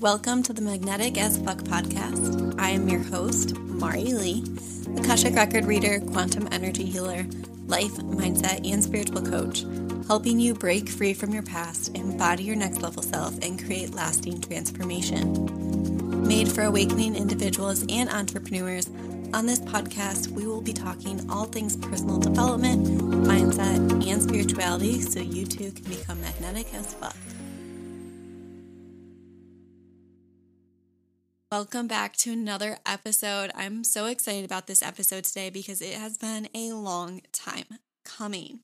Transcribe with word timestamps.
Welcome 0.00 0.42
to 0.42 0.52
the 0.52 0.60
Magnetic 0.60 1.16
as 1.16 1.38
Fuck 1.38 1.58
podcast. 1.58 2.58
I 2.58 2.70
am 2.70 2.88
your 2.88 3.00
host, 3.00 3.56
Mari 3.56 4.12
Lee, 4.12 4.44
Akashic 4.96 5.36
record 5.36 5.66
reader, 5.66 6.00
quantum 6.00 6.48
energy 6.50 6.84
healer, 6.84 7.24
life, 7.68 7.92
mindset, 7.92 8.68
and 8.70 8.82
spiritual 8.82 9.22
coach, 9.22 9.64
helping 10.08 10.40
you 10.40 10.52
break 10.52 10.88
free 10.88 11.14
from 11.14 11.32
your 11.32 11.44
past, 11.44 11.96
embody 11.96 12.42
your 12.42 12.56
next 12.56 12.82
level 12.82 13.04
self, 13.04 13.38
and 13.40 13.64
create 13.64 13.94
lasting 13.94 14.40
transformation. 14.40 16.26
Made 16.26 16.50
for 16.50 16.62
awakening 16.62 17.14
individuals 17.14 17.86
and 17.88 18.10
entrepreneurs, 18.10 18.90
on 19.32 19.46
this 19.46 19.60
podcast, 19.60 20.28
we 20.28 20.46
will 20.46 20.60
be 20.60 20.72
talking 20.72 21.28
all 21.30 21.44
things 21.44 21.76
personal 21.76 22.18
development, 22.18 22.86
mindset, 23.26 24.06
and 24.06 24.22
spirituality 24.22 25.00
so 25.00 25.20
you 25.20 25.46
too 25.46 25.70
can 25.70 25.84
become 25.84 26.20
magnetic 26.20 26.72
as 26.74 26.94
fuck. 26.94 27.16
Welcome 31.56 31.86
back 31.86 32.16
to 32.16 32.32
another 32.32 32.78
episode. 32.84 33.52
I'm 33.54 33.84
so 33.84 34.06
excited 34.06 34.44
about 34.44 34.66
this 34.66 34.82
episode 34.82 35.22
today 35.22 35.50
because 35.50 35.80
it 35.80 35.94
has 35.94 36.18
been 36.18 36.48
a 36.52 36.72
long 36.72 37.20
time 37.32 37.78
coming. 38.04 38.58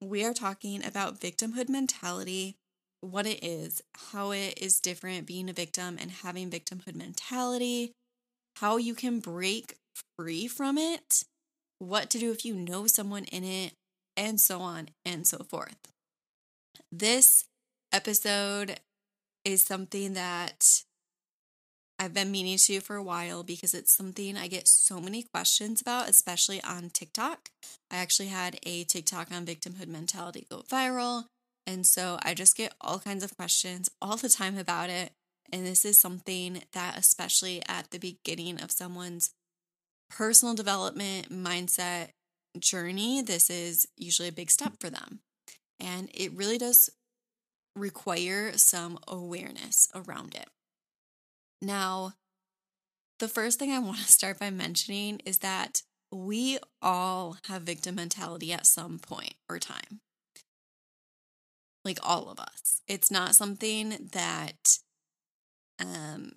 We 0.00 0.24
are 0.24 0.34
talking 0.34 0.84
about 0.84 1.20
victimhood 1.20 1.68
mentality, 1.68 2.56
what 3.00 3.26
it 3.26 3.44
is, 3.44 3.80
how 4.10 4.32
it 4.32 4.58
is 4.60 4.80
different 4.80 5.24
being 5.24 5.48
a 5.48 5.52
victim 5.52 5.96
and 6.00 6.10
having 6.10 6.50
victimhood 6.50 6.96
mentality, 6.96 7.92
how 8.56 8.76
you 8.76 8.96
can 8.96 9.20
break 9.20 9.76
free 10.18 10.48
from 10.48 10.78
it, 10.78 11.22
what 11.78 12.10
to 12.10 12.18
do 12.18 12.32
if 12.32 12.44
you 12.44 12.56
know 12.56 12.88
someone 12.88 13.24
in 13.26 13.44
it, 13.44 13.74
and 14.16 14.40
so 14.40 14.58
on 14.58 14.88
and 15.04 15.28
so 15.28 15.46
forth. 15.48 15.78
This 16.90 17.44
episode 17.92 18.80
is 19.44 19.62
something 19.62 20.14
that 20.14 20.82
I've 22.02 22.14
been 22.14 22.32
meaning 22.32 22.58
to 22.58 22.80
for 22.80 22.96
a 22.96 23.02
while 23.02 23.44
because 23.44 23.74
it's 23.74 23.94
something 23.94 24.36
I 24.36 24.48
get 24.48 24.66
so 24.66 25.00
many 25.00 25.22
questions 25.22 25.80
about, 25.80 26.08
especially 26.08 26.60
on 26.64 26.90
TikTok. 26.90 27.50
I 27.92 27.98
actually 27.98 28.26
had 28.26 28.58
a 28.64 28.82
TikTok 28.82 29.30
on 29.30 29.46
victimhood 29.46 29.86
mentality 29.86 30.44
go 30.50 30.64
viral. 30.68 31.26
And 31.64 31.86
so 31.86 32.18
I 32.20 32.34
just 32.34 32.56
get 32.56 32.74
all 32.80 32.98
kinds 32.98 33.22
of 33.22 33.36
questions 33.36 33.88
all 34.02 34.16
the 34.16 34.28
time 34.28 34.58
about 34.58 34.90
it. 34.90 35.12
And 35.52 35.64
this 35.64 35.84
is 35.84 35.96
something 35.96 36.64
that, 36.72 36.98
especially 36.98 37.62
at 37.68 37.92
the 37.92 37.98
beginning 37.98 38.60
of 38.60 38.72
someone's 38.72 39.30
personal 40.10 40.56
development 40.56 41.30
mindset 41.30 42.08
journey, 42.58 43.22
this 43.22 43.48
is 43.48 43.86
usually 43.96 44.26
a 44.26 44.32
big 44.32 44.50
step 44.50 44.72
for 44.80 44.90
them. 44.90 45.20
And 45.78 46.10
it 46.12 46.32
really 46.32 46.58
does 46.58 46.90
require 47.76 48.58
some 48.58 48.98
awareness 49.06 49.88
around 49.94 50.34
it. 50.34 50.48
Now, 51.62 52.14
the 53.20 53.28
first 53.28 53.60
thing 53.60 53.70
I 53.70 53.78
want 53.78 53.98
to 53.98 54.12
start 54.12 54.40
by 54.40 54.50
mentioning 54.50 55.20
is 55.24 55.38
that 55.38 55.82
we 56.10 56.58
all 56.82 57.36
have 57.46 57.62
victim 57.62 57.94
mentality 57.94 58.52
at 58.52 58.66
some 58.66 58.98
point 58.98 59.34
or 59.48 59.60
time. 59.60 60.00
Like 61.84 62.00
all 62.02 62.28
of 62.28 62.40
us. 62.40 62.82
It's 62.88 63.10
not 63.10 63.36
something 63.36 64.10
that 64.12 64.78
um 65.78 66.32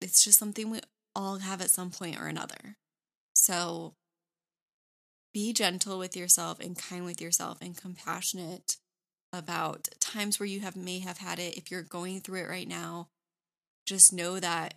it's 0.00 0.22
just 0.22 0.38
something 0.38 0.70
we 0.70 0.80
all 1.16 1.38
have 1.38 1.60
at 1.62 1.70
some 1.70 1.90
point 1.90 2.20
or 2.20 2.26
another. 2.26 2.76
So 3.34 3.94
be 5.32 5.54
gentle 5.54 5.98
with 5.98 6.16
yourself 6.16 6.60
and 6.60 6.76
kind 6.76 7.04
with 7.04 7.20
yourself 7.20 7.58
and 7.62 7.76
compassionate 7.76 8.76
about 9.32 9.88
times 10.00 10.38
where 10.38 10.46
you 10.46 10.60
have 10.60 10.76
may 10.76 10.98
have 11.00 11.18
had 11.18 11.38
it 11.38 11.56
if 11.56 11.70
you're 11.70 11.82
going 11.82 12.20
through 12.20 12.40
it 12.40 12.48
right 12.48 12.68
now 12.68 13.08
just 13.88 14.12
know 14.12 14.38
that 14.40 14.74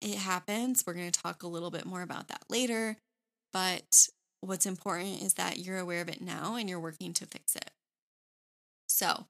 it 0.00 0.16
happens. 0.16 0.84
We're 0.86 0.94
going 0.94 1.10
to 1.10 1.20
talk 1.20 1.42
a 1.42 1.48
little 1.48 1.70
bit 1.70 1.86
more 1.86 2.02
about 2.02 2.28
that 2.28 2.44
later 2.48 2.96
but 3.54 4.08
what's 4.40 4.66
important 4.66 5.22
is 5.22 5.34
that 5.34 5.58
you're 5.58 5.78
aware 5.78 6.02
of 6.02 6.08
it 6.08 6.20
now 6.20 6.56
and 6.56 6.68
you're 6.68 6.80
working 6.80 7.14
to 7.14 7.24
fix 7.24 7.54
it. 7.54 7.70
So 8.88 9.26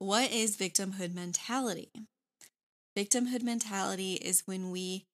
what 0.00 0.32
is 0.32 0.56
victimhood 0.56 1.14
mentality? 1.14 1.90
Victimhood 2.98 3.42
mentality 3.42 4.14
is 4.14 4.42
when 4.44 4.70
we 4.70 5.04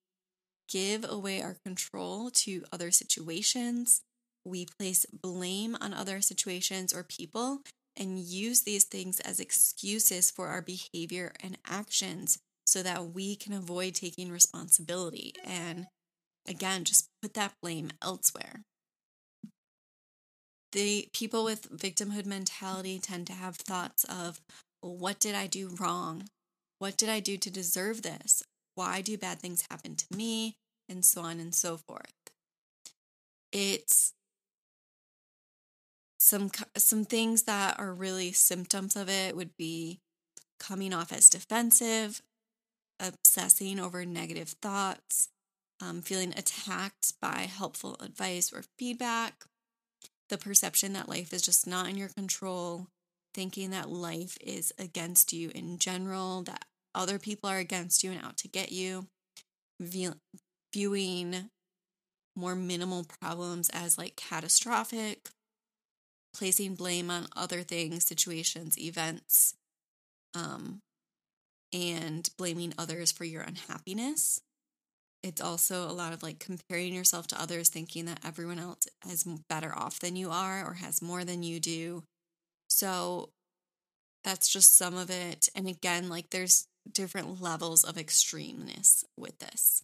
give 0.68 1.04
away 1.06 1.42
our 1.42 1.58
control 1.64 2.30
to 2.30 2.64
other 2.72 2.90
situations. 2.90 4.00
We 4.46 4.66
place 4.78 5.04
blame 5.06 5.76
on 5.80 5.92
other 5.92 6.22
situations 6.22 6.92
or 6.92 7.04
people 7.04 7.60
and 7.96 8.18
use 8.18 8.62
these 8.62 8.84
things 8.84 9.20
as 9.20 9.38
excuses 9.40 10.30
for 10.30 10.48
our 10.48 10.62
behavior 10.62 11.32
and 11.42 11.58
actions 11.66 12.38
so 12.66 12.82
that 12.82 13.12
we 13.12 13.36
can 13.36 13.52
avoid 13.52 13.94
taking 13.94 14.30
responsibility 14.30 15.34
and 15.44 15.86
again 16.48 16.84
just 16.84 17.08
put 17.22 17.34
that 17.34 17.54
blame 17.62 17.90
elsewhere. 18.02 18.62
The 20.72 21.08
people 21.12 21.44
with 21.44 21.70
victimhood 21.70 22.26
mentality 22.26 22.98
tend 22.98 23.26
to 23.28 23.32
have 23.32 23.56
thoughts 23.56 24.04
of 24.04 24.40
well, 24.82 24.96
what 24.96 25.20
did 25.20 25.34
I 25.34 25.46
do 25.46 25.76
wrong? 25.78 26.28
What 26.78 26.96
did 26.96 27.08
I 27.08 27.20
do 27.20 27.36
to 27.36 27.50
deserve 27.50 28.02
this? 28.02 28.42
why 28.74 29.00
do 29.00 29.16
bad 29.16 29.38
things 29.38 29.64
happen 29.70 29.96
to 29.96 30.06
me, 30.16 30.56
and 30.88 31.04
so 31.04 31.22
on 31.22 31.40
and 31.40 31.54
so 31.54 31.76
forth. 31.76 32.12
It's 33.52 34.12
some 36.18 36.50
some 36.76 37.04
things 37.04 37.44
that 37.44 37.78
are 37.78 37.92
really 37.92 38.32
symptoms 38.32 38.96
of 38.96 39.08
it 39.08 39.36
would 39.36 39.56
be 39.56 40.00
coming 40.58 40.92
off 40.92 41.12
as 41.12 41.28
defensive, 41.28 42.22
obsessing 43.00 43.78
over 43.80 44.04
negative 44.04 44.50
thoughts, 44.62 45.28
um, 45.80 46.02
feeling 46.02 46.32
attacked 46.36 47.14
by 47.20 47.48
helpful 47.50 47.96
advice 48.00 48.52
or 48.52 48.64
feedback, 48.78 49.44
the 50.28 50.38
perception 50.38 50.92
that 50.94 51.08
life 51.08 51.32
is 51.32 51.42
just 51.42 51.66
not 51.66 51.88
in 51.88 51.96
your 51.96 52.08
control, 52.08 52.88
thinking 53.34 53.70
that 53.70 53.90
life 53.90 54.38
is 54.40 54.72
against 54.78 55.32
you 55.32 55.50
in 55.54 55.78
general, 55.78 56.42
that 56.42 56.64
other 56.94 57.18
people 57.18 57.50
are 57.50 57.58
against 57.58 58.04
you 58.04 58.12
and 58.12 58.24
out 58.24 58.36
to 58.38 58.48
get 58.48 58.72
you, 58.72 59.06
viewing 60.72 61.50
more 62.36 62.54
minimal 62.54 63.04
problems 63.20 63.68
as 63.70 63.98
like 63.98 64.16
catastrophic, 64.16 65.28
placing 66.34 66.74
blame 66.74 67.10
on 67.10 67.26
other 67.36 67.62
things, 67.62 68.04
situations, 68.04 68.78
events, 68.78 69.54
um, 70.34 70.80
and 71.74 72.30
blaming 72.38 72.72
others 72.78 73.12
for 73.12 73.24
your 73.24 73.42
unhappiness. 73.42 74.40
It's 75.22 75.40
also 75.40 75.88
a 75.88 75.92
lot 75.92 76.12
of 76.12 76.22
like 76.22 76.38
comparing 76.38 76.94
yourself 76.94 77.26
to 77.28 77.40
others, 77.40 77.68
thinking 77.68 78.04
that 78.04 78.20
everyone 78.24 78.58
else 78.58 78.86
is 79.10 79.24
better 79.24 79.76
off 79.76 79.98
than 79.98 80.16
you 80.16 80.30
are 80.30 80.64
or 80.64 80.74
has 80.74 81.02
more 81.02 81.24
than 81.24 81.42
you 81.42 81.58
do. 81.58 82.04
So 82.68 83.30
that's 84.22 84.48
just 84.48 84.76
some 84.76 84.96
of 84.96 85.10
it. 85.10 85.48
And 85.54 85.66
again, 85.66 86.08
like 86.08 86.30
there's 86.30 86.66
different 86.90 87.42
levels 87.42 87.84
of 87.84 87.96
extremeness 87.96 89.04
with 89.18 89.38
this. 89.38 89.82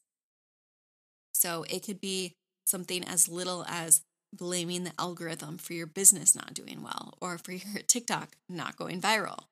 So 1.32 1.64
it 1.68 1.84
could 1.84 2.00
be 2.00 2.34
something 2.66 3.02
as 3.04 3.28
little 3.28 3.64
as 3.66 4.02
blaming 4.32 4.84
the 4.84 4.92
algorithm 4.98 5.58
for 5.58 5.72
your 5.72 5.86
business 5.86 6.36
not 6.36 6.54
doing 6.54 6.82
well 6.82 7.14
or 7.20 7.38
for 7.38 7.52
your 7.52 7.82
TikTok 7.86 8.36
not 8.48 8.76
going 8.76 9.00
viral. 9.00 9.44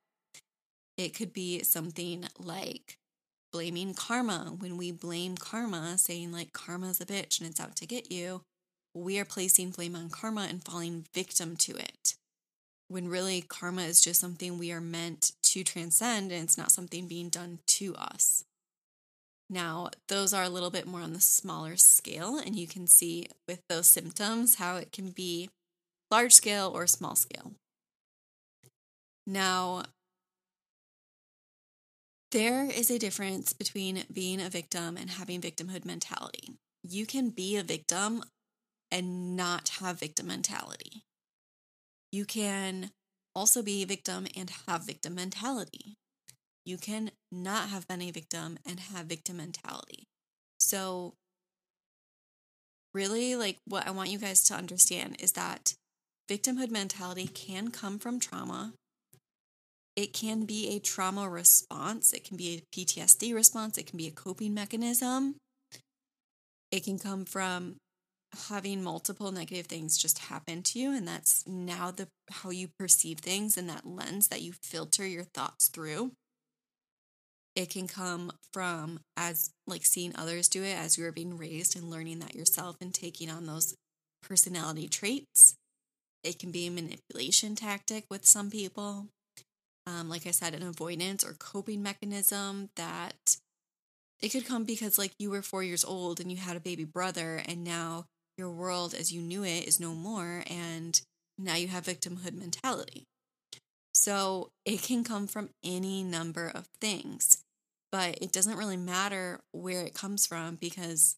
It 0.99 1.15
could 1.15 1.33
be 1.33 1.63
something 1.63 2.27
like 2.39 2.99
blaming 3.53 3.95
karma. 3.95 4.55
When 4.59 4.77
we 4.77 4.93
blame 4.93 5.37
karma, 5.37 5.97
saying 5.97 6.33
like 6.33 6.53
karma's 6.53 7.01
a 7.01 7.07
bitch 7.07 7.41
and 7.41 7.49
it's 7.49 7.61
out 7.61 7.77
to 7.77 7.87
get 7.87 8.13
you, 8.13 8.43
we 8.95 9.19
are 9.19 9.25
placing 9.25 9.71
blame 9.71 9.97
on 9.97 10.11
karma 10.11 10.49
and 10.51 10.63
falling 10.63 11.07
victim 11.15 11.57
to 11.57 11.77
it 11.77 12.15
when 12.89 13.09
really 13.09 13.43
karma 13.43 13.83
is 13.83 14.01
just 14.01 14.21
something 14.21 14.59
we 14.59 14.73
are 14.73 14.81
meant 14.81 15.33
to 15.43 15.63
transcend 15.63 16.33
and 16.33 16.43
it's 16.43 16.59
not 16.59 16.73
something 16.73 17.07
being 17.07 17.29
done 17.29 17.59
to 17.67 17.95
us. 17.95 18.45
Now, 19.51 19.91
those 20.09 20.35
are 20.35 20.43
a 20.43 20.49
little 20.49 20.71
bit 20.71 20.87
more 20.87 21.01
on 21.01 21.15
the 21.15 21.21
smaller 21.21 21.77
scale, 21.77 22.37
and 22.37 22.55
you 22.55 22.67
can 22.67 22.87
see 22.87 23.29
with 23.47 23.63
those 23.69 23.87
symptoms 23.87 24.57
how 24.57 24.77
it 24.77 24.93
can 24.93 25.11
be 25.11 25.49
large 26.11 26.35
scale 26.35 26.71
or 26.75 26.87
small 26.87 27.15
scale. 27.15 27.53
Now, 29.27 29.85
there 32.31 32.65
is 32.65 32.91
a 32.91 32.99
difference 32.99 33.53
between 33.53 34.05
being 34.13 34.41
a 34.41 34.51
victim 34.51 34.97
and 34.97 35.11
having 35.11 35.41
victimhood 35.41 35.85
mentality. 35.85 36.55
You 36.83 37.07
can 37.07 37.31
be 37.31 37.57
a 37.57 37.63
victim 37.63 38.23
and 38.91 39.37
not 39.37 39.71
have 39.81 40.01
victim 40.01 40.27
mentality. 40.27 41.03
You 42.13 42.25
can 42.25 42.91
also 43.35 43.63
be 43.63 43.83
a 43.83 43.87
victim 43.87 44.27
and 44.37 44.51
have 44.67 44.87
victim 44.87 45.15
mentality. 45.15 45.97
You 46.65 46.77
can 46.77 47.11
not 47.33 47.71
have 47.71 47.87
been 47.89 48.03
a 48.03 48.11
victim 48.11 48.59
and 48.67 48.81
have 48.81 49.07
victim 49.07 49.39
mentality. 49.39 50.07
So, 50.59 51.15
really, 52.93 53.37
like 53.37 53.59
what 53.67 53.87
I 53.87 53.91
want 53.91 54.11
you 54.11 54.19
guys 54.19 54.43
to 54.45 54.55
understand 54.55 55.17
is 55.19 55.33
that 55.33 55.75
victimhood 56.31 56.71
mentality 56.71 57.27
can 57.27 57.71
come 57.71 57.99
from 57.99 58.21
trauma. 58.21 58.73
It 59.99 60.13
can 60.13 60.45
be 60.45 60.77
a 60.77 60.79
trauma 60.79 61.29
response, 61.29 62.13
it 62.13 62.23
can 62.23 62.37
be 62.37 62.63
a 62.63 62.77
PTSD 62.77 63.35
response, 63.35 63.77
it 63.77 63.89
can 63.89 63.97
be 63.97 64.07
a 64.07 64.13
coping 64.13 64.55
mechanism. 64.55 65.35
It 66.71 66.85
can 66.85 67.01
come 67.01 67.25
from 67.25 67.79
having 68.49 68.85
multiple 68.85 69.33
negative 69.33 69.67
things 69.67 69.99
just 69.99 70.21
happen 70.21 70.63
to 70.63 70.79
you 70.79 70.95
and 70.95 71.09
that's 71.09 71.43
now 71.49 71.91
the 71.91 72.07
how 72.31 72.51
you 72.51 72.69
perceive 72.79 73.19
things 73.19 73.57
and 73.57 73.69
that 73.71 73.85
lens 73.85 74.29
that 74.29 74.41
you 74.41 74.53
filter 74.63 75.05
your 75.05 75.25
thoughts 75.25 75.67
through. 75.67 76.13
It 77.57 77.69
can 77.69 77.89
come 77.89 78.31
from 78.53 79.01
as 79.17 79.51
like 79.67 79.85
seeing 79.85 80.15
others 80.15 80.49
do 80.49 80.63
it 80.63 80.79
as 80.79 80.97
you 80.97 81.07
are 81.07 81.13
being 81.13 81.37
raised 81.37 81.75
and 81.75 81.91
learning 81.91 82.21
that 82.21 82.37
yourself 82.37 82.77
and 82.81 82.95
taking 82.95 83.31
on 83.31 83.47
those 83.47 83.75
personality 84.23 84.87
traits. 84.87 85.57
It 86.23 86.39
can 86.39 86.53
be 86.53 86.69
a 86.69 86.71
manipulation 86.71 87.57
tactic 87.57 88.05
with 88.09 88.25
some 88.25 88.49
people 88.49 89.09
um, 89.89 90.09
like 90.09 90.27
i 90.27 90.31
said 90.31 90.55
an 90.55 90.63
avoidance 90.63 91.25
or 91.25 91.33
coping 91.39 91.83
mechanism 91.83 92.69
that 92.77 93.37
it 94.21 94.31
could 94.31 94.47
come 94.47 94.65
because 94.65 94.99
like 94.99 95.13
you 95.19 95.31
were 95.31 95.43
four 95.43 95.63
years 95.63 95.85
old 95.85 96.21
and 96.21 96.31
you 96.31 96.37
had 96.37 96.57
a 96.57 96.61
baby 96.61 96.85
brother 96.85 97.41
and 97.47 97.65
now 97.65 98.07
your 98.37 98.51
world 98.51 98.95
as 98.95 99.13
you 99.13 99.21
knew 99.21 99.45
it 99.45 99.67
is 99.67 99.81
no 99.81 99.95
more 99.95 100.43
and 100.49 101.01
now 101.39 101.55
you 101.55 101.69
have 101.69 101.85
victimhood 101.85 102.35
mentality. 102.35 103.05
So 103.95 104.51
it 104.65 104.83
can 104.83 105.05
come 105.05 105.27
from 105.27 105.51
any 105.65 106.03
number 106.03 106.51
of 106.55 106.67
things 106.81 107.45
but 107.91 108.19
it 108.21 108.33
doesn't 108.33 108.59
really 108.59 108.77
matter 108.77 109.41
where 109.53 109.81
it 109.81 109.95
comes 109.95 110.27
from 110.27 110.57
because 110.57 111.17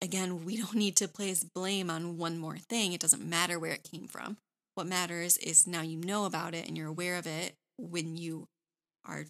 again 0.00 0.44
we 0.44 0.56
don't 0.60 0.74
need 0.74 0.96
to 0.96 1.08
place 1.08 1.44
blame 1.44 1.90
on 1.90 2.18
one 2.18 2.38
more 2.38 2.58
thing. 2.58 2.92
It 2.92 3.00
doesn't 3.00 3.28
matter 3.28 3.58
where 3.58 3.72
it 3.72 3.88
came 3.90 4.06
from. 4.06 4.36
What 4.74 4.86
matters 4.86 5.36
is 5.38 5.66
now 5.66 5.82
you 5.82 5.98
know 5.98 6.26
about 6.26 6.54
it 6.54 6.68
and 6.68 6.76
you're 6.76 6.86
aware 6.86 7.16
of 7.16 7.26
it 7.26 7.54
when 7.80 8.16
you 8.16 8.46
are 9.04 9.24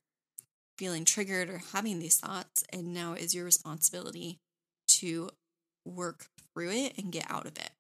feeling 0.79 1.05
triggered 1.05 1.49
or 1.49 1.61
having 1.73 1.99
these 1.99 2.19
thoughts 2.19 2.64
and 2.73 2.94
now 2.94 3.12
is 3.12 3.35
your 3.35 3.44
responsibility 3.44 4.38
to 4.88 5.31
work 5.85 6.26
through 6.55 6.70
it 6.70 6.97
and 6.99 7.12
get 7.12 7.31
out 7.31 7.47
of 7.47 7.56
it 7.56 7.70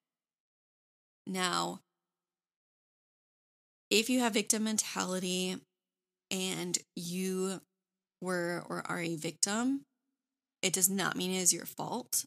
now 1.26 1.80
if 3.90 4.08
you 4.08 4.20
have 4.20 4.34
victim 4.34 4.64
mentality 4.64 5.56
and 6.30 6.78
you 6.94 7.60
were 8.20 8.64
or 8.68 8.82
are 8.86 9.00
a 9.00 9.16
victim, 9.16 9.82
it 10.62 10.72
does 10.72 10.88
not 10.88 11.16
mean 11.16 11.32
it 11.32 11.38
is 11.38 11.52
your 11.52 11.66
fault. 11.66 12.24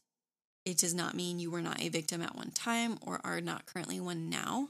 It 0.66 0.78
does 0.78 0.94
not 0.94 1.14
mean 1.14 1.38
you 1.38 1.50
were 1.50 1.62
not 1.62 1.82
a 1.82 1.88
victim 1.88 2.22
at 2.22 2.36
one 2.36 2.50
time 2.50 2.98
or 3.00 3.20
are 3.24 3.40
not 3.40 3.66
currently 3.66 4.00
one 4.00 4.28
now. 4.28 4.68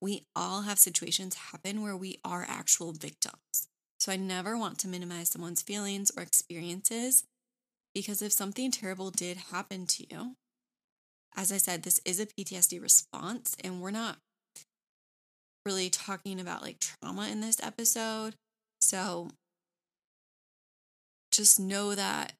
We 0.00 0.24
all 0.36 0.62
have 0.62 0.78
situations 0.78 1.34
happen 1.34 1.82
where 1.82 1.96
we 1.96 2.18
are 2.24 2.46
actual 2.48 2.92
victims. 2.92 3.68
So 3.98 4.12
I 4.12 4.16
never 4.16 4.56
want 4.56 4.78
to 4.78 4.88
minimize 4.88 5.30
someone's 5.30 5.62
feelings 5.62 6.12
or 6.16 6.22
experiences 6.22 7.24
because 7.94 8.22
if 8.22 8.32
something 8.32 8.70
terrible 8.70 9.10
did 9.10 9.36
happen 9.50 9.86
to 9.86 10.06
you, 10.08 10.34
as 11.36 11.50
I 11.50 11.56
said, 11.56 11.82
this 11.82 12.00
is 12.04 12.20
a 12.20 12.26
PTSD 12.26 12.80
response, 12.80 13.56
and 13.62 13.80
we're 13.80 13.90
not 13.90 14.18
really 15.66 15.90
talking 15.90 16.40
about 16.40 16.62
like 16.62 16.78
trauma 16.80 17.28
in 17.28 17.40
this 17.40 17.60
episode. 17.62 18.34
So 18.80 19.30
just 21.30 21.60
know 21.60 21.94
that 21.94 22.32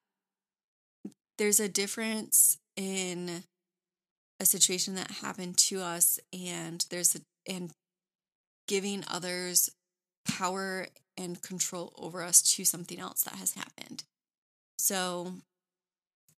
there's 1.37 1.60
a 1.60 1.69
difference 1.69 2.58
in 2.76 3.44
a 4.40 4.46
situation 4.46 4.94
that 4.94 5.10
happened 5.22 5.56
to 5.56 5.81
us 5.81 6.19
and 6.32 6.84
there's 6.90 7.14
a 7.14 7.20
and 7.48 7.70
giving 8.66 9.04
others 9.08 9.70
power 10.26 10.86
and 11.16 11.42
control 11.42 11.92
over 11.96 12.22
us 12.22 12.42
to 12.42 12.64
something 12.64 13.00
else 13.00 13.22
that 13.22 13.34
has 13.34 13.54
happened. 13.54 14.04
So 14.78 15.32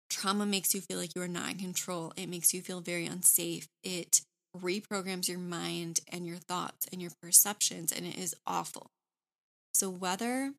trauma 0.08 0.46
makes 0.46 0.74
you 0.74 0.80
feel 0.80 0.98
like 0.98 1.14
you 1.14 1.22
are 1.22 1.28
not 1.28 1.50
in 1.50 1.58
control. 1.58 2.12
It 2.16 2.28
makes 2.28 2.54
you 2.54 2.62
feel 2.62 2.80
very 2.80 3.06
unsafe. 3.06 3.68
It 3.82 4.22
reprograms 4.56 5.28
your 5.28 5.38
mind 5.38 6.00
and 6.08 6.26
your 6.26 6.38
thoughts 6.38 6.86
and 6.90 7.00
your 7.02 7.12
perceptions 7.22 7.92
and 7.92 8.06
it 8.06 8.16
is 8.16 8.34
awful. 8.46 8.90
So 9.74 9.90
whether 9.90 10.52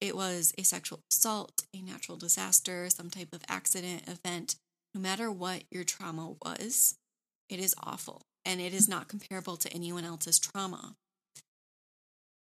it 0.00 0.16
was 0.16 0.52
a 0.56 0.62
sexual 0.62 1.00
assault, 1.10 1.64
a 1.74 1.80
natural 1.80 2.16
disaster, 2.16 2.88
some 2.90 3.10
type 3.10 3.30
of 3.32 3.42
accident, 3.48 4.08
event. 4.08 4.56
No 4.94 5.00
matter 5.00 5.30
what 5.30 5.64
your 5.70 5.84
trauma 5.84 6.34
was, 6.42 6.96
it 7.48 7.58
is 7.58 7.74
awful 7.82 8.22
and 8.44 8.60
it 8.60 8.72
is 8.72 8.88
not 8.88 9.08
comparable 9.08 9.56
to 9.56 9.72
anyone 9.72 10.04
else's 10.04 10.38
trauma. 10.38 10.94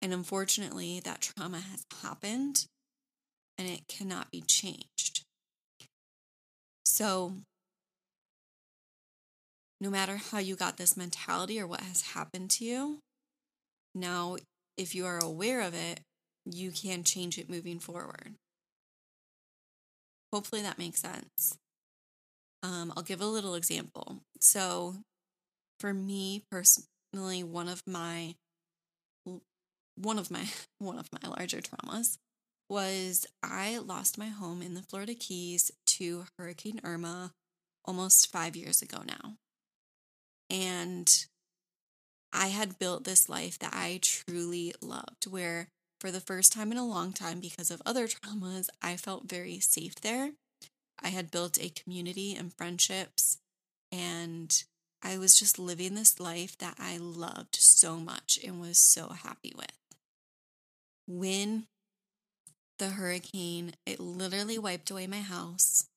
And 0.01 0.13
unfortunately, 0.13 1.01
that 1.03 1.21
trauma 1.21 1.59
has 1.59 1.85
happened 2.01 2.65
and 3.57 3.67
it 3.67 3.87
cannot 3.87 4.31
be 4.31 4.41
changed. 4.41 5.25
So, 6.85 7.33
no 9.81 9.89
matter 9.89 10.17
how 10.17 10.39
you 10.39 10.55
got 10.55 10.77
this 10.77 10.97
mentality 10.97 11.59
or 11.59 11.67
what 11.67 11.81
has 11.81 12.01
happened 12.13 12.49
to 12.51 12.65
you, 12.65 12.99
now, 13.93 14.37
if 14.77 14.95
you 14.95 15.05
are 15.05 15.19
aware 15.19 15.61
of 15.61 15.73
it, 15.73 16.01
you 16.45 16.71
can 16.71 17.03
change 17.03 17.37
it 17.37 17.49
moving 17.49 17.79
forward. 17.79 18.35
Hopefully 20.31 20.61
that 20.61 20.77
makes 20.77 21.01
sense. 21.01 21.57
Um, 22.61 22.93
I'll 22.95 23.03
give 23.03 23.21
a 23.21 23.25
little 23.25 23.55
example. 23.55 24.21
So, 24.39 24.95
for 25.79 25.93
me 25.93 26.43
personally, 26.51 27.43
one 27.43 27.67
of 27.67 27.83
my 27.87 28.35
one 29.95 30.19
of 30.19 30.31
my 30.31 30.47
one 30.79 30.99
of 30.99 31.09
my 31.11 31.29
larger 31.29 31.59
traumas 31.59 32.17
was 32.69 33.25
I 33.41 33.79
lost 33.79 34.17
my 34.17 34.27
home 34.27 34.61
in 34.61 34.75
the 34.75 34.83
Florida 34.83 35.15
Keys 35.15 35.71
to 35.87 36.25
Hurricane 36.37 36.79
Irma 36.83 37.33
almost 37.85 38.31
5 38.31 38.55
years 38.55 38.81
ago 38.81 39.01
now. 39.07 39.35
And 40.51 41.25
I 42.31 42.47
had 42.47 42.77
built 42.77 43.05
this 43.05 43.27
life 43.27 43.57
that 43.59 43.73
I 43.73 43.99
truly 44.03 44.73
loved 44.81 45.25
where 45.27 45.69
for 45.99 46.11
the 46.11 46.21
first 46.21 46.53
time 46.53 46.71
in 46.71 46.77
a 46.77 46.85
long 46.85 47.11
time 47.11 47.39
because 47.39 47.71
of 47.71 47.81
other 47.85 48.07
traumas, 48.07 48.69
I 48.81 48.95
felt 48.95 49.29
very 49.29 49.59
safe 49.59 49.95
there. 49.95 50.31
I 51.01 51.09
had 51.09 51.31
built 51.31 51.61
a 51.61 51.69
community 51.69 52.35
and 52.35 52.53
friendships, 52.53 53.37
and 53.91 54.63
I 55.01 55.17
was 55.17 55.39
just 55.39 55.57
living 55.57 55.95
this 55.95 56.19
life 56.19 56.57
that 56.57 56.75
I 56.77 56.97
loved 56.97 57.55
so 57.55 57.97
much 57.97 58.39
and 58.45 58.59
was 58.59 58.77
so 58.77 59.09
happy 59.09 59.53
with. 59.55 59.71
When 61.07 61.67
the 62.77 62.89
hurricane, 62.89 63.73
it 63.85 63.99
literally 63.99 64.57
wiped 64.57 64.91
away 64.91 65.07
my 65.07 65.21
house. 65.21 65.87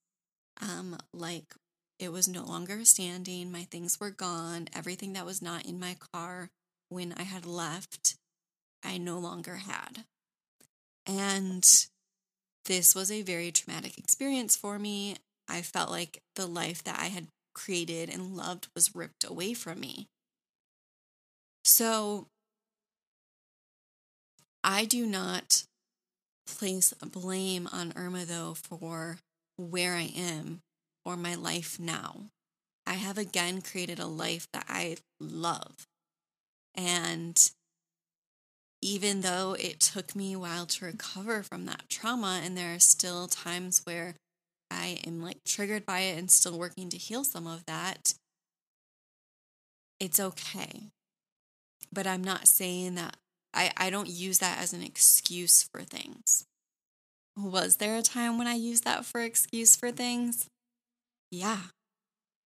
Um, 0.60 0.98
like 1.12 1.54
it 1.98 2.12
was 2.12 2.28
no 2.28 2.44
longer 2.44 2.84
standing. 2.84 3.50
My 3.50 3.64
things 3.64 3.98
were 4.00 4.10
gone. 4.10 4.68
Everything 4.74 5.12
that 5.14 5.26
was 5.26 5.42
not 5.42 5.66
in 5.66 5.80
my 5.80 5.96
car 6.12 6.50
when 6.88 7.12
I 7.12 7.22
had 7.22 7.46
left 7.46 8.16
I 8.82 8.98
no 8.98 9.18
longer 9.18 9.56
had. 9.56 10.04
And 11.06 11.64
this 12.64 12.94
was 12.94 13.10
a 13.10 13.22
very 13.22 13.52
traumatic 13.52 13.98
experience 13.98 14.56
for 14.56 14.78
me. 14.78 15.16
I 15.48 15.62
felt 15.62 15.90
like 15.90 16.22
the 16.36 16.46
life 16.46 16.82
that 16.84 16.98
I 16.98 17.06
had 17.06 17.28
created 17.54 18.08
and 18.08 18.36
loved 18.36 18.68
was 18.74 18.94
ripped 18.94 19.24
away 19.24 19.54
from 19.54 19.80
me. 19.80 20.08
So 21.64 22.26
I 24.64 24.84
do 24.84 25.06
not 25.06 25.64
place 26.46 26.92
blame 27.00 27.68
on 27.72 27.92
Irma 27.96 28.24
though 28.24 28.54
for 28.54 29.18
where 29.56 29.94
I 29.94 30.12
am 30.14 30.60
or 31.04 31.16
my 31.16 31.34
life 31.34 31.78
now. 31.78 32.26
I 32.86 32.94
have 32.94 33.18
again 33.18 33.62
created 33.62 33.98
a 33.98 34.06
life 34.06 34.48
that 34.52 34.66
I 34.68 34.96
love. 35.20 35.86
And 36.74 37.50
even 38.80 39.20
though 39.20 39.54
it 39.58 39.78
took 39.78 40.16
me 40.16 40.32
a 40.32 40.38
while 40.38 40.66
to 40.66 40.86
recover 40.86 41.42
from 41.42 41.66
that 41.66 41.88
trauma, 41.88 42.40
and 42.42 42.56
there 42.56 42.74
are 42.74 42.80
still 42.80 43.28
times 43.28 43.82
where 43.84 44.16
I 44.72 44.98
am 45.06 45.22
like 45.22 45.44
triggered 45.44 45.84
by 45.84 46.00
it 46.00 46.18
and 46.18 46.30
still 46.30 46.58
working 46.58 46.88
to 46.90 46.96
heal 46.96 47.24
some 47.24 47.46
of 47.46 47.64
that, 47.66 48.14
it's 50.00 50.18
okay. 50.18 50.88
But 51.92 52.06
I'm 52.06 52.24
not 52.24 52.48
saying 52.48 52.94
that 52.94 53.16
I, 53.54 53.70
I 53.76 53.90
don't 53.90 54.08
use 54.08 54.38
that 54.38 54.58
as 54.58 54.72
an 54.72 54.82
excuse 54.82 55.62
for 55.62 55.82
things. 55.82 56.44
Was 57.36 57.76
there 57.76 57.96
a 57.96 58.02
time 58.02 58.38
when 58.38 58.46
I 58.46 58.54
used 58.54 58.84
that 58.84 59.04
for 59.04 59.20
excuse 59.20 59.76
for 59.76 59.90
things? 59.90 60.46
Yeah. 61.30 61.58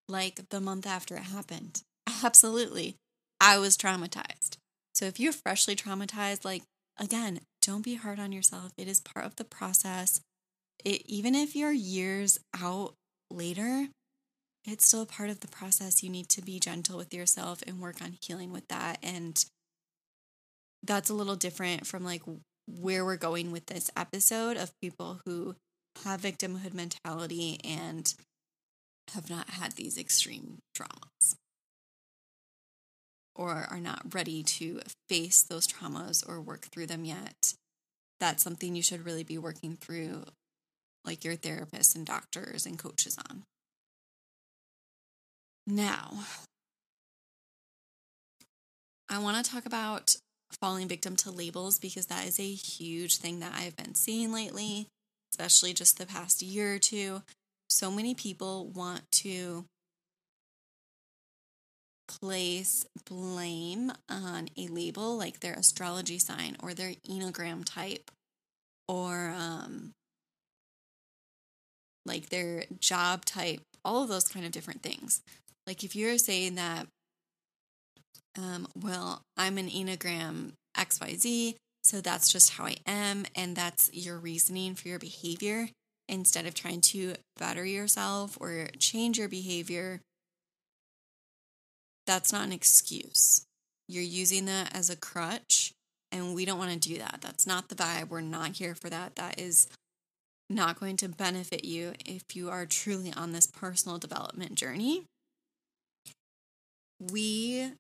Like 0.09 0.49
the 0.51 0.61
month 0.61 0.87
after 0.87 1.17
it 1.17 1.25
happened. 1.25 1.83
Absolutely. 2.25 2.97
I 3.41 3.59
was 3.59 3.77
traumatized. 3.77 4.57
So 4.95 5.05
if 5.05 5.21
you're 5.21 5.33
freshly 5.33 5.77
traumatized, 5.77 6.45
like 6.45 6.63
again, 6.99 7.41
don't 7.63 7.85
be 7.85 7.95
hard 7.95 8.19
on 8.19 8.33
yourself. 8.33 8.73
It 8.77 8.89
is 8.89 9.01
part 9.01 9.27
of 9.27 9.37
the 9.37 9.45
process. 9.45 10.21
It, 10.85 11.03
even 11.07 11.35
if 11.35 11.57
you're 11.57 11.73
years 11.73 12.39
out 12.61 12.95
later, 13.31 13.89
it's 14.65 14.87
still 14.87 15.03
a 15.03 15.07
part 15.07 15.31
of 15.31 15.41
the 15.41 15.49
process. 15.49 16.03
You 16.03 16.11
need 16.11 16.29
to 16.31 16.43
be 16.43 16.61
gentle 16.61 16.97
with 16.97 17.15
yourself 17.15 17.63
and 17.67 17.81
work 17.81 18.03
on 18.03 18.19
healing 18.21 18.53
with 18.53 18.67
that 18.69 18.99
and 19.03 19.45
that's 20.87 21.11
a 21.11 21.15
little 21.15 21.37
different 21.37 21.87
from 21.87 22.05
like 22.05 22.23
where 22.67 23.05
we're 23.05 23.17
going 23.17 23.53
with 23.53 23.67
this 23.67 23.91
episode 23.97 24.57
of 24.57 24.73
people 24.81 25.21
who 25.25 25.55
have 26.05 26.21
victimhood 26.21 26.75
mentality 26.75 27.59
and 27.65 28.15
have 29.13 29.31
not 29.31 29.51
had 29.51 29.73
these 29.73 29.97
extreme 29.97 30.59
traumas 30.77 31.35
or 33.35 33.67
are 33.71 33.81
not 33.81 34.15
ready 34.15 34.43
to 34.43 34.81
face 35.09 35.43
those 35.43 35.67
traumas 35.67 36.27
or 36.29 36.41
work 36.41 36.67
through 36.73 36.87
them 36.87 37.05
yet. 37.05 37.55
That's 38.19 38.43
something 38.43 38.75
you 38.75 38.83
should 38.83 39.05
really 39.05 39.25
be 39.25 39.39
working 39.39 39.77
through, 39.77 40.25
like 41.07 41.25
your 41.25 41.37
therapists 41.37 41.95
and 41.95 42.05
doctors 42.05 42.67
and 42.67 42.79
coaches 42.79 43.17
on. 43.31 43.45
Now, 45.67 46.21
I 49.09 49.19
want 49.19 49.45
to 49.45 49.51
talk 49.51 49.67
about 49.67 50.17
falling 50.61 50.89
victim 50.89 51.17
to 51.17 51.31
labels 51.31 51.79
because 51.79 52.07
that 52.07 52.27
is 52.27 52.39
a 52.39 52.55
huge 52.55 53.19
thing 53.19 53.41
that 53.41 53.55
I've 53.57 53.77
been 53.77 53.95
seeing 53.95 54.33
lately, 54.33 54.87
especially 55.33 55.73
just 55.73 55.99
the 55.99 56.07
past 56.07 56.43
year 56.43 56.75
or 56.75 56.79
two. 56.79 57.23
So 57.69 57.91
many 57.91 58.15
people 58.15 58.67
want 58.67 59.03
to 59.23 59.65
place 62.21 62.87
blame 63.09 63.93
on 64.09 64.49
a 64.57 64.69
label 64.69 65.17
like 65.17 65.41
their 65.41 65.55
astrology 65.55 66.19
sign 66.19 66.57
or 66.63 66.73
their 66.73 66.93
Enneagram 67.09 67.65
type 67.65 68.11
or 68.89 69.35
um, 69.37 69.93
like 72.07 72.29
their 72.29 72.65
job 72.81 73.25
type, 73.25 73.61
all 73.85 74.03
of 74.03 74.09
those 74.09 74.29
kind 74.29 74.47
of 74.47 74.53
different 74.53 74.83
things. 74.83 75.21
Like 75.67 75.85
if 75.85 75.97
you're 75.97 76.19
saying 76.19 76.55
that 76.55 76.87
um, 78.39 78.69
well, 78.81 79.23
I'm 79.37 79.59
an 79.59 79.69
Enneagram 79.69 80.53
XYZ, 80.77 81.55
so 81.83 82.01
that's 82.01 82.31
just 82.31 82.51
how 82.51 82.65
I 82.65 82.77
am, 82.87 83.25
and 83.35 83.57
that's 83.57 83.91
your 83.93 84.19
reasoning 84.19 84.75
for 84.75 84.89
your 84.89 84.99
behavior 84.99 85.69
instead 86.09 86.47
of 86.47 86.55
trying 86.55 86.81
to 86.81 87.15
better 87.39 87.65
yourself 87.65 88.37
or 88.41 88.69
change 88.79 89.19
your 89.19 89.29
behavior. 89.29 90.01
That's 92.07 92.33
not 92.33 92.47
an 92.47 92.53
excuse. 92.53 93.45
You're 93.89 94.03
using 94.03 94.45
that 94.47 94.75
as 94.77 94.91
a 94.91 94.97
crutch, 94.97 95.73
and 96.13 96.35
we 96.35 96.45
don't 96.45 96.59
want 96.59 96.71
to 96.71 96.89
do 96.89 96.99
that. 96.99 97.21
That's 97.23 97.47
not 97.47 97.69
the 97.69 97.75
vibe. 97.75 98.09
We're 98.09 98.21
not 98.21 98.57
here 98.57 98.75
for 98.75 98.91
that. 98.91 99.17
That 99.17 99.41
is 99.41 99.69
not 100.49 100.79
going 100.79 100.97
to 100.99 101.09
benefit 101.09 101.65
you 101.65 101.93
if 102.05 102.23
you 102.35 102.51
are 102.51 102.67
truly 102.67 103.13
on 103.13 103.33
this 103.33 103.47
personal 103.47 103.99
development 103.99 104.55
journey. 104.55 105.05
We 107.01 107.73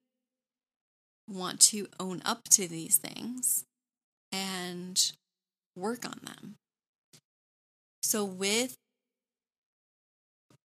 want 1.28 1.60
to 1.60 1.88
own 1.98 2.22
up 2.24 2.44
to 2.50 2.68
these 2.68 2.96
things 2.96 3.64
and 4.32 5.12
work 5.76 6.04
on 6.04 6.20
them. 6.24 6.56
So, 8.02 8.24
with 8.24 8.76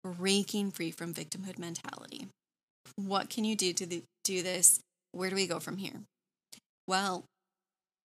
breaking 0.03 0.71
free 0.71 0.91
from 0.91 1.13
victimhood 1.13 1.59
mentality, 1.59 2.29
what 2.97 3.29
can 3.29 3.45
you 3.45 3.57
do 3.57 3.73
to 3.73 3.87
do 4.25 4.43
this? 4.43 4.81
Where 5.13 5.31
do 5.31 5.37
we 5.37 5.47
go 5.47 5.61
from 5.61 5.79
here? 5.79 6.03
Well, 6.87 7.25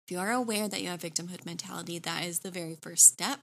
if 0.06 0.12
you 0.12 0.18
are 0.18 0.32
aware 0.32 0.68
that 0.68 0.80
you 0.80 0.88
have 0.88 1.00
victimhood 1.00 1.44
mentality, 1.44 1.98
that 1.98 2.24
is 2.24 2.40
the 2.40 2.50
very 2.50 2.76
first 2.80 3.06
step. 3.06 3.40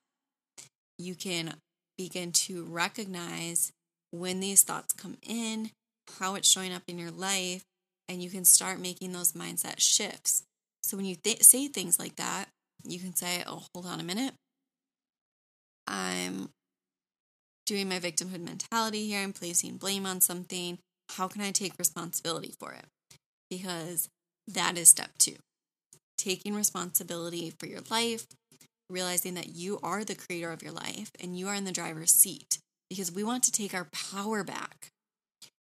You 0.98 1.16
can 1.16 1.56
begin 1.98 2.32
to 2.32 2.64
recognize 2.66 3.72
when 4.12 4.40
these 4.40 4.64
thoughts 4.64 4.94
come 4.94 5.18
in, 5.22 5.72
how 6.20 6.36
it's 6.36 6.50
showing 6.50 6.74
up 6.74 6.84
in 6.88 6.98
your 6.98 7.12
life, 7.12 7.64
and 8.08 8.24
you 8.24 8.30
can 8.30 8.46
start 8.46 8.80
making 8.80 9.12
those 9.12 9.34
mindset 9.34 9.80
shifts. 9.80 10.44
So 10.84 10.96
when 10.96 11.06
you 11.06 11.16
th- 11.16 11.44
say 11.44 11.68
things 11.68 12.00
like 12.00 12.16
that, 12.16 12.50
you 12.84 13.00
can 13.00 13.16
say, 13.16 13.44
"Oh, 13.46 13.68
hold 13.74 13.86
on 13.86 14.00
a 14.00 14.04
minute. 14.04 14.34
I'm 15.86 16.50
doing 17.66 17.90
my 17.90 18.00
victimhood 18.00 18.42
mentality 18.42 19.08
here. 19.08 19.22
I'm 19.22 19.34
placing 19.34 19.78
blame 19.78 20.06
on 20.06 20.22
something. 20.22 20.80
How 21.10 21.28
can 21.28 21.42
I 21.42 21.52
take 21.52 21.78
responsibility 21.78 22.56
for 22.60 22.74
it?" 22.74 22.86
Because 23.50 24.10
that 24.48 24.78
is 24.78 24.90
step 24.90 25.18
2. 25.18 25.36
Taking 26.18 26.56
responsibility 26.56 27.52
for 27.52 27.66
your 27.68 27.82
life, 27.90 28.28
realizing 28.90 29.34
that 29.36 29.56
you 29.56 29.80
are 29.84 30.04
the 30.04 30.16
creator 30.16 30.52
of 30.52 30.64
your 30.64 30.72
life 30.72 31.12
and 31.22 31.38
you 31.38 31.48
are 31.48 31.56
in 31.56 31.66
the 31.66 31.72
driver's 31.72 32.12
seat 32.12 32.60
because 32.90 33.12
we 33.12 33.24
want 33.24 33.44
to 33.44 33.52
take 33.52 33.74
our 33.74 33.88
power 33.92 34.44
back. 34.44 34.92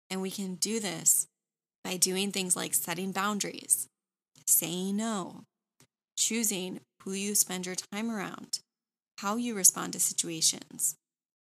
And 0.09 0.21
we 0.21 0.31
can 0.31 0.55
do 0.55 0.79
this 0.79 1.27
by 1.83 1.97
doing 1.97 2.31
things 2.31 2.55
like 2.55 2.73
setting 2.73 3.11
boundaries, 3.11 3.87
saying 4.45 4.95
no, 4.95 5.43
choosing 6.17 6.79
who 7.03 7.11
you 7.11 7.35
spend 7.35 7.65
your 7.65 7.75
time 7.75 8.09
around, 8.09 8.59
how 9.19 9.35
you 9.35 9.55
respond 9.55 9.93
to 9.93 9.99
situations, 9.99 10.95